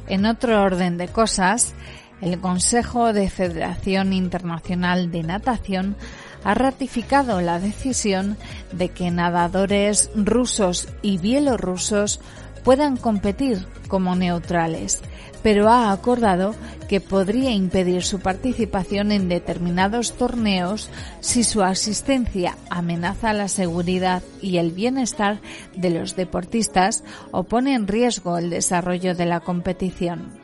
En 0.08 0.26
otro 0.26 0.60
orden 0.60 0.98
de 0.98 1.06
cosas, 1.06 1.72
el 2.20 2.40
Consejo 2.40 3.12
de 3.12 3.30
Federación 3.30 4.12
Internacional 4.12 5.12
de 5.12 5.22
Natación 5.22 5.94
ha 6.42 6.54
ratificado 6.54 7.40
la 7.40 7.60
decisión 7.60 8.36
de 8.72 8.88
que 8.88 9.12
nadadores 9.12 10.10
rusos 10.16 10.88
y 11.00 11.18
bielorrusos 11.18 12.20
puedan 12.64 12.96
competir 12.96 13.64
como 13.90 14.16
neutrales, 14.16 15.02
pero 15.42 15.68
ha 15.68 15.92
acordado 15.92 16.54
que 16.88 17.02
podría 17.02 17.50
impedir 17.50 18.02
su 18.02 18.20
participación 18.20 19.12
en 19.12 19.28
determinados 19.28 20.14
torneos 20.14 20.88
si 21.20 21.44
su 21.44 21.62
asistencia 21.62 22.56
amenaza 22.70 23.35
la 23.35 23.49
seguridad 23.49 24.23
y 24.40 24.56
el 24.56 24.70
bienestar 24.70 25.40
de 25.76 25.90
los 25.90 26.16
deportistas 26.16 27.04
o 27.32 27.44
pone 27.44 27.75
en 27.75 27.87
riesgo 27.87 28.38
el 28.38 28.49
desarrollo 28.49 29.14
de 29.14 29.26
la 29.26 29.40
competición. 29.40 30.39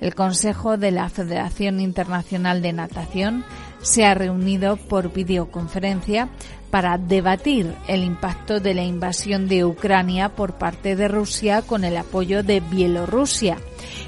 El 0.00 0.14
Consejo 0.14 0.76
de 0.76 0.90
la 0.90 1.08
Federación 1.08 1.80
Internacional 1.80 2.62
de 2.62 2.72
Natación 2.72 3.44
se 3.80 4.04
ha 4.04 4.14
reunido 4.14 4.76
por 4.76 5.12
videoconferencia 5.12 6.28
para 6.70 6.98
debatir 6.98 7.72
el 7.86 8.02
impacto 8.02 8.58
de 8.58 8.74
la 8.74 8.82
invasión 8.82 9.46
de 9.46 9.64
Ucrania 9.64 10.30
por 10.30 10.54
parte 10.54 10.96
de 10.96 11.06
Rusia 11.06 11.62
con 11.62 11.84
el 11.84 11.96
apoyo 11.96 12.42
de 12.42 12.58
Bielorrusia 12.60 13.58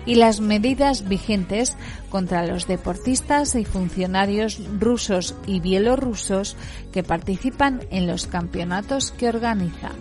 y 0.05 0.17
las 0.17 0.41
medidas 0.41 1.09
vigentes 1.09 1.77
contra 2.11 2.45
los 2.47 2.67
deportistas 2.67 3.55
y 3.55 3.65
funcionarios 3.65 4.61
rusos 4.81 5.37
y 5.47 5.61
bielorrusos 5.61 6.57
que 6.93 7.05
participan 7.05 7.83
en 7.91 8.07
los 8.07 8.27
campeonatos 8.27 9.13
que 9.13 9.29
organiza. 9.29 9.93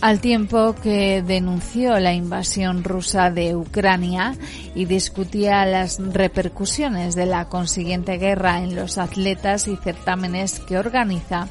Al 0.00 0.20
tiempo 0.20 0.74
que 0.74 1.22
denunció 1.22 1.98
la 1.98 2.12
invasión 2.14 2.84
rusa 2.84 3.30
de 3.30 3.56
Ucrania 3.56 4.34
y 4.74 4.84
discutía 4.84 5.66
las 5.66 5.98
repercusiones 5.98 7.14
de 7.14 7.26
la 7.26 7.48
consiguiente 7.48 8.16
guerra 8.16 8.62
en 8.62 8.76
los 8.76 8.96
atletas 8.96 9.66
y 9.66 9.76
certámenes 9.76 10.60
que 10.60 10.78
organiza, 10.78 11.48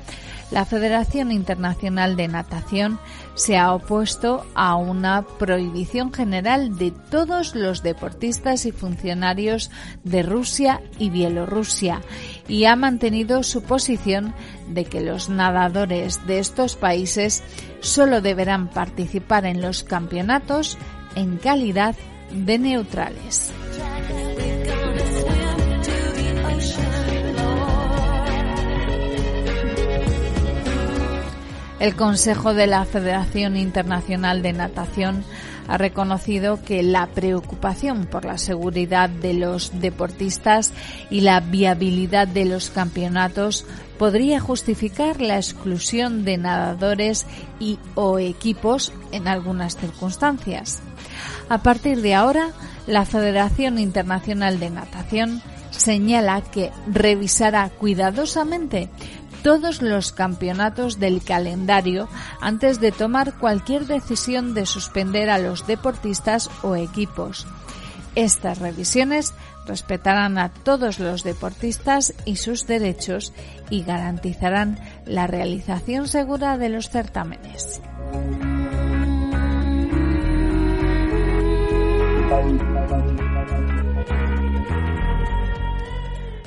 la 0.51 0.65
Federación 0.65 1.31
Internacional 1.31 2.15
de 2.15 2.27
Natación 2.27 2.99
se 3.35 3.57
ha 3.57 3.73
opuesto 3.73 4.45
a 4.55 4.75
una 4.75 5.23
prohibición 5.23 6.13
general 6.13 6.77
de 6.77 6.91
todos 6.91 7.53
los 7.53 7.83
deportistas 7.83 8.65
y 8.65 8.71
funcionarios 8.71 9.69
de 10.03 10.23
Rusia 10.23 10.81
y 10.97 11.09
Bielorrusia 11.09 12.01
y 12.47 12.65
ha 12.65 12.75
mantenido 12.75 13.43
su 13.43 13.61
posición 13.61 14.33
de 14.69 14.85
que 14.85 15.01
los 15.01 15.29
nadadores 15.29 16.25
de 16.27 16.39
estos 16.39 16.75
países 16.75 17.43
solo 17.81 18.21
deberán 18.21 18.69
participar 18.69 19.45
en 19.45 19.61
los 19.61 19.83
campeonatos 19.83 20.77
en 21.15 21.37
calidad 21.37 21.95
de 22.31 22.57
neutrales. 22.57 23.51
El 31.79 31.95
Consejo 31.95 32.55
de 32.55 32.65
la 32.65 32.85
Federación 32.85 33.55
Internacional 33.55 34.41
de 34.41 34.51
Natación 34.51 35.23
ha 35.67 35.77
reconocido 35.77 36.59
que 36.63 36.81
la 36.81 37.05
preocupación 37.07 38.07
por 38.07 38.25
la 38.25 38.39
seguridad 38.39 39.09
de 39.09 39.35
los 39.35 39.79
deportistas 39.79 40.73
y 41.11 41.21
la 41.21 41.39
viabilidad 41.39 42.27
de 42.27 42.45
los 42.45 42.71
campeonatos 42.71 43.63
podría 43.99 44.39
justificar 44.39 45.21
la 45.21 45.35
exclusión 45.35 46.25
de 46.25 46.37
nadadores 46.37 47.27
y 47.59 47.77
o 47.93 48.17
equipos 48.17 48.91
en 49.11 49.27
algunas 49.27 49.77
circunstancias. 49.77 50.81
A 51.47 51.59
partir 51.59 52.01
de 52.01 52.15
ahora, 52.15 52.53
la 52.87 53.05
Federación 53.05 53.77
Internacional 53.77 54.59
de 54.59 54.71
Natación 54.71 55.43
señala 55.69 56.41
que 56.41 56.71
revisará 56.87 57.69
cuidadosamente 57.69 58.89
todos 59.47 59.81
los 59.81 60.11
campeonatos 60.11 60.99
del 60.99 61.23
calendario 61.23 62.09
antes 62.41 62.81
de 62.81 62.91
tomar 62.91 63.35
cualquier 63.35 63.85
decisión 63.85 64.53
de 64.53 64.65
suspender 64.65 65.29
a 65.29 65.37
los 65.37 65.65
deportistas 65.65 66.49
o 66.63 66.75
equipos. 66.75 67.47
Estas 68.15 68.59
revisiones 68.59 69.33
respetarán 69.65 70.37
a 70.37 70.49
todos 70.49 70.99
los 70.99 71.23
deportistas 71.23 72.13
y 72.25 72.35
sus 72.35 72.67
derechos 72.67 73.31
y 73.69 73.83
garantizarán 73.83 74.81
la 75.05 75.27
realización 75.27 76.09
segura 76.09 76.57
de 76.57 76.67
los 76.67 76.89
certámenes. 76.89 77.81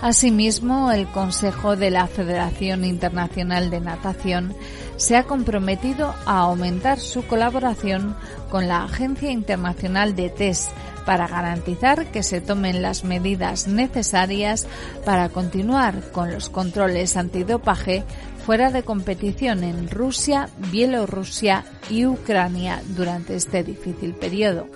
Asimismo, 0.02 0.90
el 0.92 1.06
Consejo 1.08 1.76
de 1.76 1.90
la 1.90 2.06
Federación 2.06 2.84
Internacional 2.86 3.68
de 3.68 3.80
Natación 3.80 4.54
se 4.96 5.16
ha 5.16 5.24
comprometido 5.24 6.14
a 6.24 6.38
aumentar 6.40 6.98
su 6.98 7.26
colaboración 7.26 8.16
con 8.48 8.66
la 8.66 8.84
Agencia 8.84 9.30
Internacional 9.30 10.16
de 10.16 10.30
Test 10.30 10.70
para 11.04 11.28
garantizar 11.28 12.06
que 12.06 12.22
se 12.22 12.40
tomen 12.40 12.80
las 12.80 13.04
medidas 13.04 13.66
necesarias 13.66 14.66
para 15.04 15.28
continuar 15.28 16.10
con 16.12 16.32
los 16.32 16.48
controles 16.48 17.16
antidopaje 17.16 18.04
fuera 18.46 18.70
de 18.70 18.82
competición 18.82 19.64
en 19.64 19.90
Rusia, 19.90 20.48
Bielorrusia 20.70 21.64
y 21.90 22.06
Ucrania 22.06 22.82
durante 22.96 23.36
este 23.36 23.62
difícil 23.62 24.14
periodo. 24.14 24.66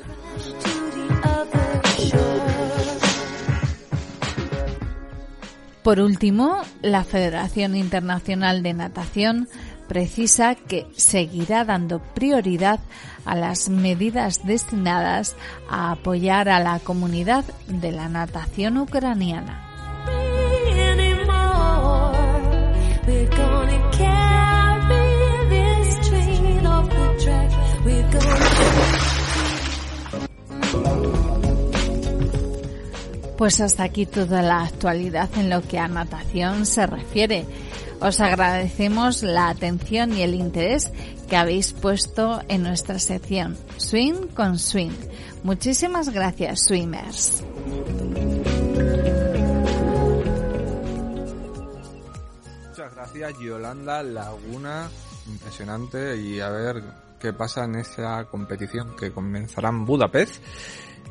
Por 5.84 6.00
último, 6.00 6.62
la 6.80 7.04
Federación 7.04 7.76
Internacional 7.76 8.62
de 8.62 8.72
Natación 8.72 9.48
precisa 9.86 10.54
que 10.54 10.86
seguirá 10.96 11.66
dando 11.66 12.00
prioridad 12.00 12.80
a 13.26 13.36
las 13.36 13.68
medidas 13.68 14.46
destinadas 14.46 15.36
a 15.68 15.92
apoyar 15.92 16.48
a 16.48 16.58
la 16.58 16.78
comunidad 16.78 17.44
de 17.68 17.92
la 17.92 18.08
natación 18.08 18.78
ucraniana. 18.78 19.63
Pues 33.36 33.60
hasta 33.60 33.82
aquí 33.82 34.06
toda 34.06 34.42
la 34.42 34.62
actualidad 34.62 35.28
en 35.36 35.50
lo 35.50 35.62
que 35.62 35.78
a 35.78 35.88
natación 35.88 36.66
se 36.66 36.86
refiere. 36.86 37.46
Os 38.00 38.20
agradecemos 38.20 39.22
la 39.22 39.48
atención 39.48 40.12
y 40.12 40.22
el 40.22 40.34
interés 40.34 40.90
que 41.28 41.36
habéis 41.36 41.72
puesto 41.72 42.40
en 42.48 42.62
nuestra 42.62 42.98
sección 42.98 43.56
Swing 43.78 44.28
con 44.34 44.58
Swing. 44.58 44.92
Muchísimas 45.42 46.10
gracias, 46.10 46.66
swimmers. 46.66 47.42
Muchas 52.68 52.94
gracias, 52.94 53.38
Yolanda 53.40 54.02
Laguna. 54.02 54.88
Impresionante 55.26 56.16
y 56.16 56.40
a 56.40 56.50
ver 56.50 56.82
qué 57.18 57.32
pasa 57.32 57.64
en 57.64 57.76
esa 57.76 58.26
competición 58.26 58.94
que 58.96 59.12
comenzará 59.12 59.70
en 59.70 59.86
Budapest 59.86 60.42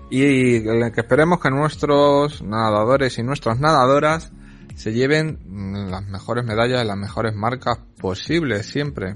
y 0.09 0.61
que 0.63 1.01
esperemos 1.01 1.39
que 1.39 1.49
nuestros 1.49 2.41
nadadores 2.41 3.17
y 3.17 3.23
nuestras 3.23 3.59
nadadoras 3.59 4.31
se 4.75 4.93
lleven 4.93 5.39
las 5.89 6.05
mejores 6.07 6.45
medallas, 6.45 6.85
las 6.85 6.97
mejores 6.97 7.35
marcas 7.35 7.79
posibles 7.99 8.65
siempre. 8.65 9.15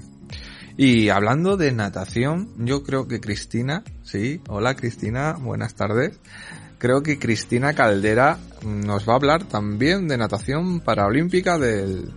Y 0.76 1.08
hablando 1.08 1.56
de 1.56 1.72
natación, 1.72 2.50
yo 2.58 2.84
creo 2.84 3.08
que 3.08 3.20
Cristina, 3.20 3.82
sí, 4.04 4.40
hola 4.48 4.76
Cristina, 4.76 5.32
buenas 5.32 5.74
tardes. 5.74 6.20
Creo 6.78 7.02
que 7.02 7.18
Cristina 7.18 7.74
Caldera 7.74 8.38
nos 8.64 9.08
va 9.08 9.14
a 9.14 9.16
hablar 9.16 9.44
también 9.44 10.06
de 10.06 10.16
natación 10.16 10.80
paraolímpica 10.80 11.58
del 11.58 12.12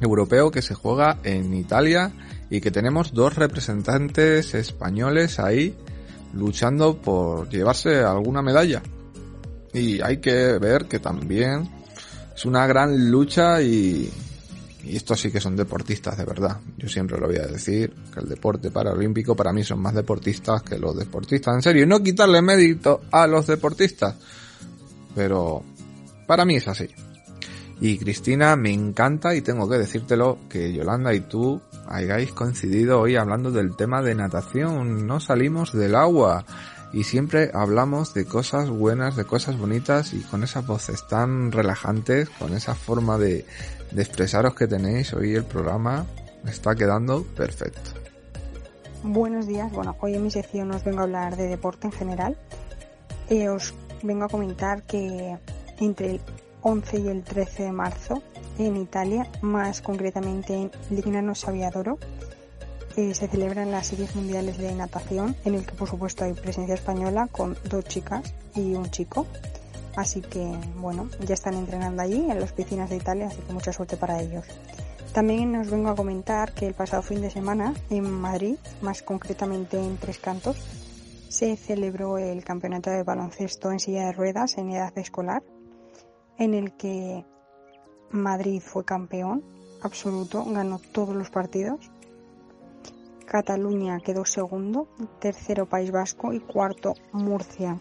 europeo 0.00 0.50
que 0.50 0.62
se 0.62 0.74
juega 0.74 1.18
en 1.22 1.54
Italia 1.54 2.10
y 2.50 2.60
que 2.60 2.72
tenemos 2.72 3.14
dos 3.14 3.36
representantes 3.36 4.54
españoles 4.54 5.38
ahí 5.38 5.76
luchando 6.34 6.96
por 6.96 7.48
llevarse 7.48 7.98
alguna 7.98 8.42
medalla. 8.42 8.82
Y 9.72 10.00
hay 10.00 10.18
que 10.18 10.58
ver 10.58 10.86
que 10.86 10.98
también 10.98 11.68
es 12.34 12.44
una 12.44 12.66
gran 12.66 13.10
lucha 13.10 13.60
y, 13.60 14.10
y 14.84 14.96
estos 14.96 15.20
sí 15.20 15.30
que 15.30 15.40
son 15.40 15.56
deportistas 15.56 16.16
de 16.18 16.24
verdad. 16.24 16.60
Yo 16.76 16.88
siempre 16.88 17.18
lo 17.18 17.26
voy 17.26 17.36
a 17.36 17.46
decir, 17.46 17.92
que 18.12 18.20
el 18.20 18.28
deporte 18.28 18.70
paralímpico 18.70 19.34
para 19.34 19.52
mí 19.52 19.64
son 19.64 19.80
más 19.80 19.94
deportistas 19.94 20.62
que 20.62 20.78
los 20.78 20.96
deportistas. 20.96 21.54
En 21.54 21.62
serio, 21.62 21.84
y 21.84 21.86
no 21.86 22.02
quitarle 22.02 22.42
mérito 22.42 23.02
a 23.10 23.26
los 23.26 23.46
deportistas. 23.46 24.14
Pero 25.14 25.64
para 26.26 26.44
mí 26.44 26.56
es 26.56 26.68
así. 26.68 26.88
Y 27.80 27.98
Cristina, 27.98 28.56
me 28.56 28.72
encanta 28.72 29.34
y 29.34 29.40
tengo 29.40 29.68
que 29.68 29.78
decírtelo 29.78 30.38
que 30.48 30.72
Yolanda 30.72 31.14
y 31.14 31.20
tú 31.20 31.60
hayáis 31.88 32.32
coincidido 32.32 33.00
hoy 33.00 33.16
hablando 33.16 33.50
del 33.50 33.76
tema 33.76 34.02
de 34.02 34.14
natación. 34.14 35.06
No 35.06 35.20
salimos 35.20 35.72
del 35.72 35.94
agua 35.94 36.44
y 36.92 37.02
siempre 37.04 37.50
hablamos 37.52 38.14
de 38.14 38.24
cosas 38.24 38.70
buenas, 38.70 39.16
de 39.16 39.24
cosas 39.24 39.58
bonitas 39.58 40.14
y 40.14 40.20
con 40.20 40.44
esas 40.44 40.64
voces 40.64 41.06
tan 41.08 41.50
relajantes, 41.50 42.30
con 42.30 42.54
esa 42.54 42.74
forma 42.74 43.18
de, 43.18 43.44
expresaros 43.96 44.54
que 44.54 44.66
tenéis 44.66 45.12
hoy 45.12 45.34
el 45.34 45.44
programa 45.44 46.06
está 46.46 46.74
quedando 46.74 47.24
perfecto. 47.24 47.90
Buenos 49.02 49.46
días, 49.46 49.70
bueno, 49.72 49.96
hoy 50.00 50.14
en 50.14 50.22
mi 50.22 50.30
sección 50.30 50.70
os 50.70 50.84
vengo 50.84 51.00
a 51.00 51.02
hablar 51.02 51.36
de 51.36 51.48
deporte 51.48 51.88
en 51.88 51.92
general. 51.92 52.36
Eh, 53.28 53.48
os 53.48 53.74
vengo 54.02 54.24
a 54.24 54.28
comentar 54.28 54.82
que 54.82 55.36
entre 55.80 56.12
el 56.12 56.20
11 56.62 56.98
y 57.00 57.08
el 57.08 57.22
13 57.24 57.64
de 57.64 57.72
marzo 57.72 58.22
en 58.58 58.76
Italia, 58.76 59.28
más 59.40 59.80
concretamente 59.80 60.54
en 60.54 60.70
Lignano 60.90 61.34
Saviadoro, 61.34 61.98
eh, 62.96 63.12
se 63.14 63.26
celebran 63.26 63.72
las 63.72 63.88
series 63.88 64.14
mundiales 64.14 64.58
de 64.58 64.72
natación, 64.74 65.34
en 65.44 65.54
el 65.54 65.66
que 65.66 65.74
por 65.74 65.88
supuesto 65.88 66.24
hay 66.24 66.32
presencia 66.32 66.74
española 66.74 67.28
con 67.30 67.56
dos 67.68 67.84
chicas 67.84 68.34
y 68.54 68.74
un 68.74 68.90
chico. 68.90 69.26
Así 69.96 70.20
que 70.20 70.44
bueno, 70.76 71.08
ya 71.20 71.34
están 71.34 71.54
entrenando 71.54 72.02
allí 72.02 72.30
en 72.30 72.38
las 72.38 72.52
piscinas 72.52 72.90
de 72.90 72.96
Italia, 72.96 73.28
así 73.28 73.40
que 73.42 73.52
mucha 73.52 73.72
suerte 73.72 73.96
para 73.96 74.20
ellos. 74.20 74.44
También 75.12 75.54
os 75.56 75.70
vengo 75.70 75.90
a 75.90 75.96
comentar 75.96 76.52
que 76.54 76.66
el 76.66 76.74
pasado 76.74 77.02
fin 77.02 77.20
de 77.20 77.30
semana 77.30 77.74
en 77.90 78.10
Madrid, 78.10 78.56
más 78.80 79.02
concretamente 79.02 79.78
en 79.78 79.96
Tres 79.96 80.18
Cantos, 80.18 80.56
se 81.28 81.56
celebró 81.56 82.18
el 82.18 82.44
campeonato 82.44 82.90
de 82.90 83.02
baloncesto 83.02 83.72
en 83.72 83.80
silla 83.80 84.06
de 84.06 84.12
ruedas 84.12 84.56
en 84.56 84.70
edad 84.70 84.96
escolar 84.98 85.42
en 86.38 86.54
el 86.54 86.72
que 86.76 87.24
Madrid 88.14 88.62
fue 88.64 88.84
campeón 88.84 89.42
absoluto, 89.82 90.44
ganó 90.44 90.78
todos 90.78 91.14
los 91.14 91.30
partidos. 91.30 91.90
Cataluña 93.26 94.00
quedó 94.00 94.24
segundo, 94.24 94.86
tercero 95.18 95.66
País 95.66 95.90
Vasco 95.90 96.32
y 96.32 96.40
cuarto 96.40 96.94
Murcia. 97.12 97.78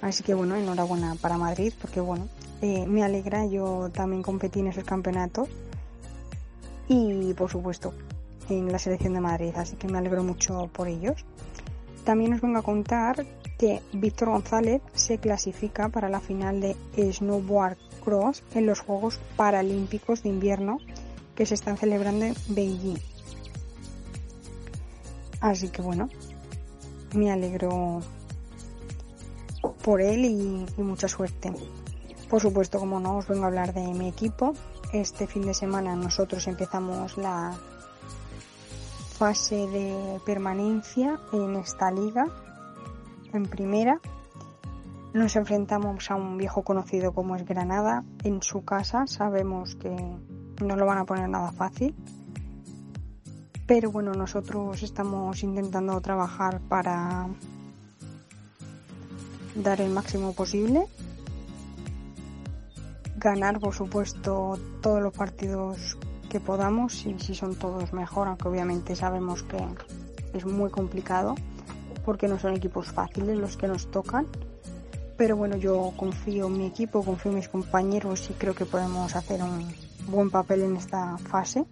Así 0.00 0.22
que 0.22 0.34
bueno, 0.34 0.56
enhorabuena 0.56 1.14
para 1.16 1.38
Madrid 1.38 1.72
porque 1.80 2.00
bueno, 2.00 2.28
eh, 2.62 2.86
me 2.86 3.04
alegra, 3.04 3.46
yo 3.46 3.90
también 3.90 4.22
competí 4.22 4.60
en 4.60 4.68
esos 4.68 4.84
campeonatos 4.84 5.48
y 6.88 7.32
por 7.34 7.50
supuesto 7.50 7.94
en 8.48 8.72
la 8.72 8.78
selección 8.78 9.14
de 9.14 9.20
Madrid, 9.20 9.52
así 9.56 9.76
que 9.76 9.88
me 9.88 9.98
alegro 9.98 10.24
mucho 10.24 10.68
por 10.72 10.88
ellos. 10.88 11.24
También 12.04 12.32
os 12.34 12.40
vengo 12.40 12.58
a 12.58 12.62
contar 12.62 13.26
que 13.58 13.82
Víctor 13.92 14.30
González 14.30 14.82
se 14.94 15.18
clasifica 15.18 15.90
para 15.90 16.08
la 16.08 16.20
final 16.20 16.60
de 16.60 16.76
Snowboard 17.12 17.76
En 18.54 18.64
los 18.64 18.80
Juegos 18.80 19.20
Paralímpicos 19.36 20.22
de 20.22 20.30
Invierno 20.30 20.78
que 21.34 21.44
se 21.44 21.52
están 21.52 21.76
celebrando 21.76 22.24
en 22.24 22.34
Beijing. 22.48 22.96
Así 25.40 25.68
que 25.68 25.82
bueno, 25.82 26.08
me 27.14 27.30
alegro 27.30 28.00
por 29.84 30.00
él 30.00 30.24
y, 30.24 30.82
mucha 30.82 31.06
suerte. 31.06 31.52
Por 32.30 32.40
supuesto, 32.40 32.78
como 32.78 32.98
no, 32.98 33.18
os 33.18 33.28
vengo 33.28 33.44
a 33.44 33.48
hablar 33.48 33.74
de 33.74 33.82
mi 33.82 34.08
equipo. 34.08 34.54
Este 34.94 35.26
fin 35.26 35.42
de 35.42 35.52
semana 35.52 35.94
nosotros 35.94 36.46
empezamos 36.46 37.18
la 37.18 37.58
fase 39.18 39.66
de 39.66 40.18
permanencia 40.24 41.20
en 41.34 41.56
esta 41.56 41.90
liga, 41.90 42.26
en 43.34 43.44
primera. 43.44 44.00
Nos 45.14 45.36
enfrentamos 45.36 46.10
a 46.10 46.16
un 46.16 46.36
viejo 46.36 46.62
conocido 46.62 47.12
como 47.12 47.34
es 47.34 47.44
Granada 47.46 48.04
en 48.24 48.42
su 48.42 48.64
casa. 48.64 49.06
Sabemos 49.06 49.74
que 49.76 49.96
no 50.62 50.76
lo 50.76 50.84
van 50.84 50.98
a 50.98 51.04
poner 51.04 51.28
nada 51.28 51.50
fácil. 51.50 51.94
Pero 53.66 53.90
bueno, 53.90 54.12
nosotros 54.12 54.82
estamos 54.82 55.42
intentando 55.42 55.98
trabajar 56.00 56.60
para 56.60 57.26
dar 59.54 59.80
el 59.80 59.90
máximo 59.90 60.34
posible. 60.34 60.86
Ganar, 63.16 63.60
por 63.60 63.74
supuesto, 63.74 64.58
todos 64.82 65.02
los 65.02 65.12
partidos 65.12 65.98
que 66.28 66.38
podamos 66.38 67.06
y 67.06 67.18
si 67.18 67.34
son 67.34 67.56
todos 67.56 67.92
mejor, 67.92 68.28
aunque 68.28 68.48
obviamente 68.48 68.94
sabemos 68.94 69.42
que 69.42 69.58
es 70.34 70.44
muy 70.44 70.70
complicado 70.70 71.34
porque 72.04 72.28
no 72.28 72.38
son 72.38 72.54
equipos 72.54 72.92
fáciles 72.92 73.38
los 73.38 73.56
que 73.56 73.68
nos 73.68 73.90
tocan. 73.90 74.26
Pero 75.18 75.36
bueno, 75.36 75.56
yo 75.56 75.92
confío 75.96 76.46
en 76.46 76.56
mi 76.56 76.66
equipo, 76.66 77.04
confío 77.04 77.32
en 77.32 77.38
mis 77.38 77.48
compañeros 77.48 78.30
y 78.30 78.34
creo 78.34 78.54
que 78.54 78.64
podemos 78.64 79.16
hacer 79.16 79.42
un 79.42 79.68
buen 80.06 80.30
papel 80.30 80.62
en 80.62 80.76
esta 80.76 81.18
fase 81.18 81.66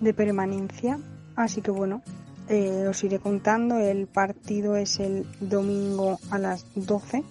de 0.00 0.12
permanencia. 0.12 0.98
Así 1.36 1.62
que 1.62 1.70
bueno, 1.70 2.02
eh, 2.48 2.88
os 2.88 3.04
iré 3.04 3.20
contando. 3.20 3.78
El 3.78 4.08
partido 4.08 4.74
es 4.74 4.98
el 4.98 5.26
domingo 5.38 6.18
a 6.32 6.38
las 6.38 6.66
12. 6.74 7.22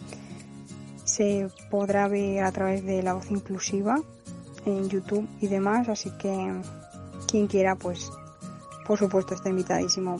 Se 1.04 1.50
podrá 1.70 2.08
ver 2.08 2.46
a 2.46 2.52
través 2.54 2.86
de 2.86 3.04
la 3.04 3.14
voz 3.14 3.30
inclusiva 3.30 3.98
en 4.66 4.88
YouTube 4.88 5.28
y 5.42 5.48
demás, 5.48 5.90
así 5.90 6.12
que 6.12 6.62
quien 7.28 7.48
quiera, 7.48 7.76
pues 7.76 8.10
por 8.88 8.98
supuesto 8.98 9.34
está 9.34 9.50
invitadísimo 9.50 10.18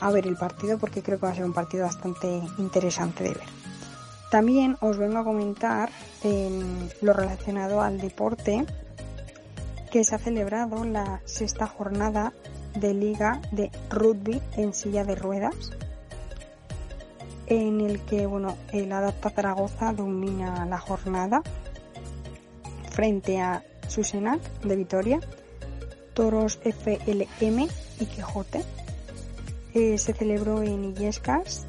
a 0.00 0.10
ver 0.10 0.26
el 0.26 0.36
partido 0.36 0.76
porque 0.76 1.02
creo 1.02 1.18
que 1.18 1.26
va 1.26 1.32
a 1.32 1.34
ser 1.34 1.44
un 1.46 1.54
partido 1.54 1.84
bastante 1.84 2.42
interesante 2.58 3.24
de 3.24 3.30
ver. 3.30 3.57
También 4.30 4.76
os 4.80 4.98
vengo 4.98 5.18
a 5.18 5.24
comentar 5.24 5.90
en 6.22 6.90
lo 7.00 7.12
relacionado 7.12 7.80
al 7.80 7.98
deporte 7.98 8.66
que 9.90 10.04
se 10.04 10.14
ha 10.14 10.18
celebrado 10.18 10.84
la 10.84 11.22
sexta 11.24 11.66
jornada 11.66 12.32
de 12.74 12.92
liga 12.92 13.40
de 13.52 13.70
rugby 13.88 14.40
en 14.56 14.74
silla 14.74 15.04
de 15.04 15.14
ruedas 15.14 15.72
en 17.48 17.80
el 17.80 18.00
que 18.00 18.26
bueno 18.26 18.56
el 18.72 18.92
Adapta 18.92 19.30
Zaragoza 19.30 19.92
domina 19.92 20.66
la 20.66 20.78
jornada 20.78 21.42
frente 22.90 23.40
a 23.40 23.62
Susenac 23.86 24.40
de 24.62 24.76
Vitoria, 24.76 25.20
Toros 26.14 26.58
FLM 26.62 27.68
y 28.00 28.06
Quijote. 28.06 28.64
Eh, 29.72 29.98
se 29.98 30.12
celebró 30.12 30.62
en 30.62 30.84
Illescas 30.84 31.67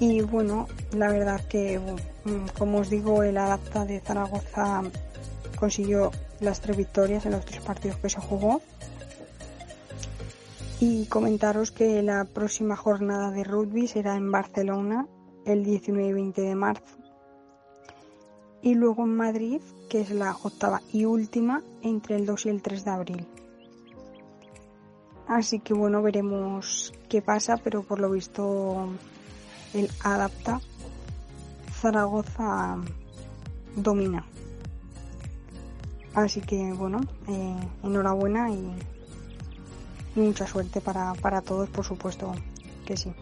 y 0.00 0.20
bueno, 0.22 0.66
la 0.92 1.08
verdad 1.08 1.40
que 1.48 1.78
mm, 1.78 2.48
como 2.58 2.78
os 2.78 2.90
digo 2.90 3.22
el 3.22 3.38
Adapta 3.38 3.84
de 3.84 4.00
Zaragoza 4.00 4.82
consiguió 5.58 6.10
las 6.40 6.60
tres 6.60 6.76
victorias 6.76 7.26
en 7.26 7.32
los 7.32 7.44
tres 7.44 7.60
partidos 7.62 7.96
que 7.98 8.10
se 8.10 8.20
jugó 8.20 8.60
y 10.80 11.06
comentaros 11.06 11.70
que 11.70 12.02
la 12.02 12.24
próxima 12.24 12.76
jornada 12.76 13.30
de 13.30 13.44
rugby 13.44 13.86
será 13.86 14.16
en 14.16 14.30
Barcelona 14.30 15.06
el 15.46 15.64
19 15.64 16.08
y 16.08 16.12
20 16.12 16.42
de 16.42 16.54
marzo 16.54 17.04
y 18.64 18.74
luego 18.74 19.04
en 19.04 19.14
Madrid, 19.14 19.60
que 19.90 20.00
es 20.00 20.10
la 20.10 20.34
octava 20.42 20.80
y 20.90 21.04
última 21.04 21.62
entre 21.82 22.16
el 22.16 22.24
2 22.24 22.46
y 22.46 22.48
el 22.48 22.62
3 22.62 22.84
de 22.84 22.90
abril. 22.90 23.26
Así 25.28 25.60
que 25.60 25.74
bueno, 25.74 26.02
veremos 26.02 26.92
qué 27.10 27.20
pasa, 27.20 27.58
pero 27.58 27.82
por 27.82 28.00
lo 28.00 28.10
visto 28.10 28.88
el 29.74 29.90
adapta 30.02 30.60
Zaragoza 31.80 32.78
domina. 33.76 34.24
Así 36.14 36.40
que 36.40 36.72
bueno, 36.72 37.00
eh, 37.28 37.68
enhorabuena 37.82 38.50
y, 38.50 38.72
mucha 40.14 40.46
suerte 40.46 40.80
para, 40.80 41.12
para 41.14 41.42
todos, 41.42 41.68
por 41.68 41.84
supuesto 41.84 42.32
que 42.86 42.96
sí. 42.96 43.12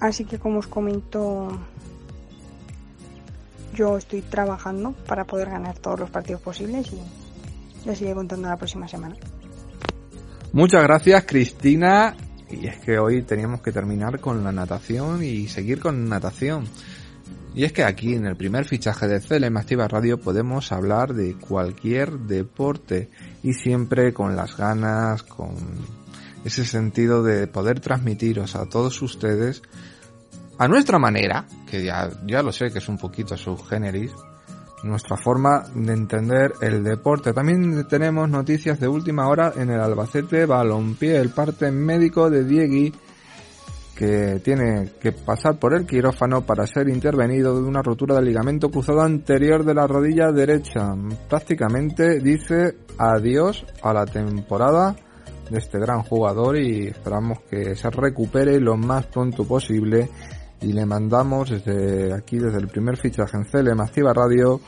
Así 0.00 0.24
que 0.24 0.38
como 0.38 0.60
os 0.60 0.68
comento 0.68 1.48
yo 3.74 3.98
estoy 3.98 4.22
trabajando 4.22 4.92
para 5.06 5.24
poder 5.24 5.50
ganar 5.50 5.76
todos 5.78 5.98
los 5.98 6.10
partidos 6.10 6.40
posibles 6.40 6.92
y 6.92 7.86
les 7.86 8.00
iré 8.00 8.14
contando 8.14 8.48
la 8.48 8.56
próxima 8.56 8.86
semana. 8.86 9.16
Muchas 10.52 10.82
gracias 10.84 11.24
Cristina. 11.24 12.14
Y 12.60 12.66
es 12.66 12.78
que 12.78 12.98
hoy 12.98 13.22
teníamos 13.22 13.60
que 13.60 13.72
terminar 13.72 14.20
con 14.20 14.44
la 14.44 14.52
natación 14.52 15.22
y 15.22 15.48
seguir 15.48 15.80
con 15.80 16.08
natación. 16.08 16.66
Y 17.54 17.64
es 17.64 17.72
que 17.72 17.84
aquí 17.84 18.14
en 18.14 18.26
el 18.26 18.36
primer 18.36 18.64
fichaje 18.64 19.06
de 19.06 19.20
CLM 19.20 19.56
Activa 19.56 19.86
Radio 19.86 20.18
podemos 20.18 20.72
hablar 20.72 21.14
de 21.14 21.34
cualquier 21.34 22.12
deporte 22.12 23.10
y 23.42 23.52
siempre 23.52 24.12
con 24.12 24.34
las 24.34 24.56
ganas, 24.56 25.22
con 25.22 25.54
ese 26.44 26.64
sentido 26.64 27.22
de 27.22 27.46
poder 27.46 27.80
transmitiros 27.80 28.56
a 28.56 28.66
todos 28.66 29.00
ustedes 29.02 29.62
a 30.58 30.68
nuestra 30.68 30.98
manera, 30.98 31.46
que 31.68 31.84
ya, 31.84 32.10
ya 32.26 32.42
lo 32.42 32.52
sé 32.52 32.70
que 32.70 32.78
es 32.78 32.88
un 32.88 32.98
poquito 32.98 33.36
subgeneris, 33.36 34.12
nuestra 34.84 35.16
forma 35.16 35.64
de 35.74 35.92
entender 35.92 36.52
el 36.60 36.84
deporte. 36.84 37.32
También 37.32 37.86
tenemos 37.88 38.28
noticias 38.28 38.78
de 38.78 38.88
última 38.88 39.28
hora 39.28 39.52
en 39.56 39.70
el 39.70 39.80
Albacete 39.80 40.46
Balompié, 40.46 41.16
el 41.16 41.30
parte 41.30 41.70
médico 41.70 42.30
de 42.30 42.44
Diegui, 42.44 42.92
que 43.94 44.40
tiene 44.44 44.90
que 45.00 45.12
pasar 45.12 45.58
por 45.58 45.74
el 45.74 45.86
quirófano 45.86 46.44
para 46.44 46.66
ser 46.66 46.88
intervenido 46.88 47.54
de 47.54 47.66
una 47.66 47.82
rotura 47.82 48.16
del 48.16 48.26
ligamento 48.26 48.70
cruzado 48.70 49.02
anterior 49.02 49.64
de 49.64 49.74
la 49.74 49.86
rodilla 49.86 50.32
derecha. 50.32 50.94
Prácticamente 51.28 52.20
dice 52.20 52.76
adiós 52.98 53.64
a 53.82 53.92
la 53.92 54.04
temporada 54.04 54.96
de 55.50 55.58
este 55.58 55.78
gran 55.78 56.02
jugador 56.02 56.56
y 56.58 56.88
esperamos 56.88 57.40
que 57.48 57.76
se 57.76 57.90
recupere 57.90 58.58
lo 58.60 58.76
más 58.76 59.06
pronto 59.06 59.44
posible 59.44 60.08
y 60.64 60.72
le 60.72 60.86
mandamos 60.86 61.50
desde 61.50 62.14
aquí, 62.14 62.38
desde 62.38 62.58
el 62.58 62.68
primer 62.68 62.96
fichaje 62.96 63.36
en 63.36 63.44
CLM 63.44 63.80
Activa 63.80 64.14
Radio, 64.14 64.60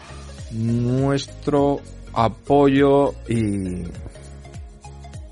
nuestro 0.53 1.81
apoyo 2.13 3.15
y 3.29 3.85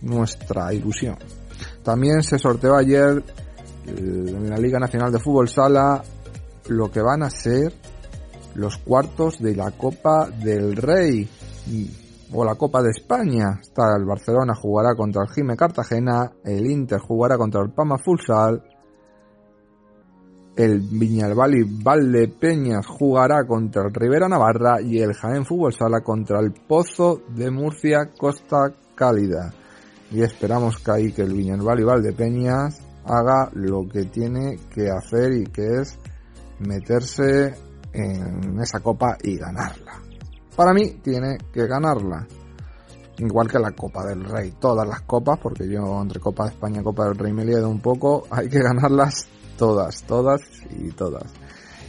nuestra 0.00 0.72
ilusión. 0.72 1.16
También 1.83 2.22
se 2.22 2.38
sorteó 2.38 2.77
ayer 2.77 3.22
eh, 3.87 3.92
en 3.96 4.48
la 4.48 4.57
Liga 4.57 4.79
Nacional 4.79 5.12
de 5.12 5.18
Fútbol 5.18 5.48
Sala 5.48 6.03
lo 6.68 6.90
que 6.90 7.03
van 7.03 7.22
a 7.22 7.31
ser 7.31 7.74
los 8.55 8.79
cuartos 8.79 9.38
de 9.40 9.55
la 9.55 9.70
Copa 9.72 10.31
del 10.31 10.77
Rey 10.77 11.29
o 12.33 12.42
la 12.42 12.55
Copa 12.55 12.83
de 12.83 12.90
España. 12.90 13.61
Está 13.61 13.96
el 13.98 14.07
Barcelona 14.07 14.55
jugará 14.55 14.94
contra 14.94 15.22
el 15.22 15.29
Jime 15.29 15.57
Cartagena, 15.57 16.33
el 16.42 16.66
Inter 16.70 17.00
jugará 17.00 17.37
contra 17.37 17.61
el 17.61 17.70
Pama 17.70 17.98
Futsal, 17.98 18.62
el 20.56 20.80
Viñalbali 20.80 21.64
Valdepeñas 21.82 22.86
jugará 22.86 23.44
contra 23.44 23.82
el 23.82 23.94
Rivera 23.94 24.28
Navarra 24.28 24.80
y 24.80 25.00
el 25.00 25.14
Jaén 25.14 25.44
Fútbol 25.44 25.72
Sala 25.72 26.00
contra 26.00 26.38
el 26.40 26.52
Pozo 26.52 27.22
de 27.28 27.50
Murcia 27.50 28.10
Costa 28.16 28.72
Cálida. 28.94 29.52
Y 30.12 30.22
esperamos 30.22 30.78
que 30.78 30.90
ahí 30.90 31.12
que 31.12 31.22
el 31.22 31.32
Viñalbali 31.32 31.82
Valdepeñas 31.82 32.80
haga 33.04 33.50
lo 33.54 33.88
que 33.88 34.04
tiene 34.04 34.58
que 34.72 34.88
hacer 34.90 35.32
y 35.32 35.44
que 35.44 35.80
es 35.80 35.98
meterse 36.60 37.54
en 37.92 38.60
esa 38.60 38.80
copa 38.80 39.16
y 39.22 39.36
ganarla. 39.36 40.00
Para 40.56 40.72
mí 40.72 41.00
tiene 41.02 41.36
que 41.52 41.66
ganarla. 41.66 42.26
igual 43.18 43.48
que 43.48 43.58
la 43.58 43.70
Copa 43.72 44.04
del 44.06 44.24
Rey, 44.24 44.54
todas 44.58 44.86
las 44.86 45.02
copas, 45.02 45.38
porque 45.38 45.68
yo 45.68 46.00
entre 46.00 46.20
Copa 46.20 46.44
de 46.44 46.50
España 46.50 46.80
y 46.80 46.84
Copa 46.84 47.04
del 47.04 47.16
Rey 47.16 47.32
me 47.32 47.42
he 47.42 47.46
liado 47.46 47.68
un 47.68 47.80
poco, 47.80 48.26
hay 48.30 48.48
que 48.48 48.60
ganarlas 48.60 49.28
todas, 49.56 50.02
todas 50.04 50.40
y 50.70 50.90
todas. 50.90 51.24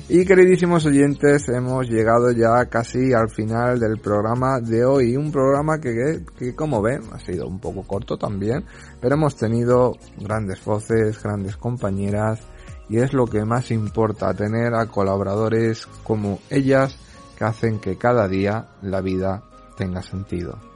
Y 0.08 0.24
queridísimos 0.24 0.86
oyentes, 0.86 1.50
hemos 1.50 1.90
llegado 1.90 2.32
ya 2.32 2.66
casi 2.68 3.12
al 3.12 3.28
final 3.28 3.80
del 3.80 3.98
programa 3.98 4.60
de 4.60 4.86
hoy. 4.86 5.18
Un 5.18 5.32
programa 5.32 5.80
que, 5.82 6.24
que, 6.38 6.54
como 6.54 6.80
ven, 6.80 7.02
ha 7.12 7.18
sido 7.18 7.48
un 7.48 7.60
poco 7.60 7.82
corto 7.88 8.16
también, 8.16 8.64
pero 9.02 9.16
hemos 9.16 9.36
tenido 9.36 9.94
grandes 10.20 10.64
voces, 10.64 11.22
grandes 11.24 11.58
compañeras, 11.58 12.40
y 12.88 13.00
es 13.00 13.14
lo 13.14 13.26
que 13.26 13.46
más 13.46 13.72
importa, 13.72 14.32
tener 14.36 14.76
a 14.76 14.86
colaboradores 14.86 15.88
como 16.04 16.38
ellas 16.52 17.00
que 17.36 17.44
hacen 17.44 17.80
que 17.80 17.98
cada 17.98 18.28
día 18.28 18.68
la 18.84 19.02
vida 19.02 19.42
tenga 19.76 20.04
sentido. 20.04 20.75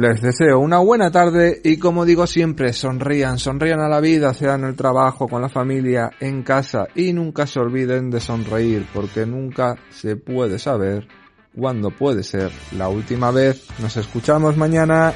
Les 0.00 0.22
deseo 0.22 0.60
una 0.60 0.78
buena 0.78 1.10
tarde 1.10 1.60
y 1.64 1.76
como 1.76 2.04
digo 2.04 2.28
siempre, 2.28 2.72
sonrían, 2.72 3.40
sonrían 3.40 3.80
a 3.80 3.88
la 3.88 3.98
vida, 3.98 4.32
sea 4.32 4.54
en 4.54 4.62
el 4.62 4.76
trabajo, 4.76 5.26
con 5.26 5.42
la 5.42 5.48
familia, 5.48 6.12
en 6.20 6.44
casa 6.44 6.86
y 6.94 7.12
nunca 7.12 7.48
se 7.48 7.58
olviden 7.58 8.08
de 8.08 8.20
sonreír 8.20 8.86
porque 8.94 9.26
nunca 9.26 9.74
se 9.90 10.14
puede 10.14 10.60
saber 10.60 11.08
cuándo 11.52 11.90
puede 11.90 12.22
ser 12.22 12.52
la 12.76 12.88
última 12.88 13.32
vez. 13.32 13.66
Nos 13.80 13.96
escuchamos 13.96 14.56
mañana. 14.56 15.12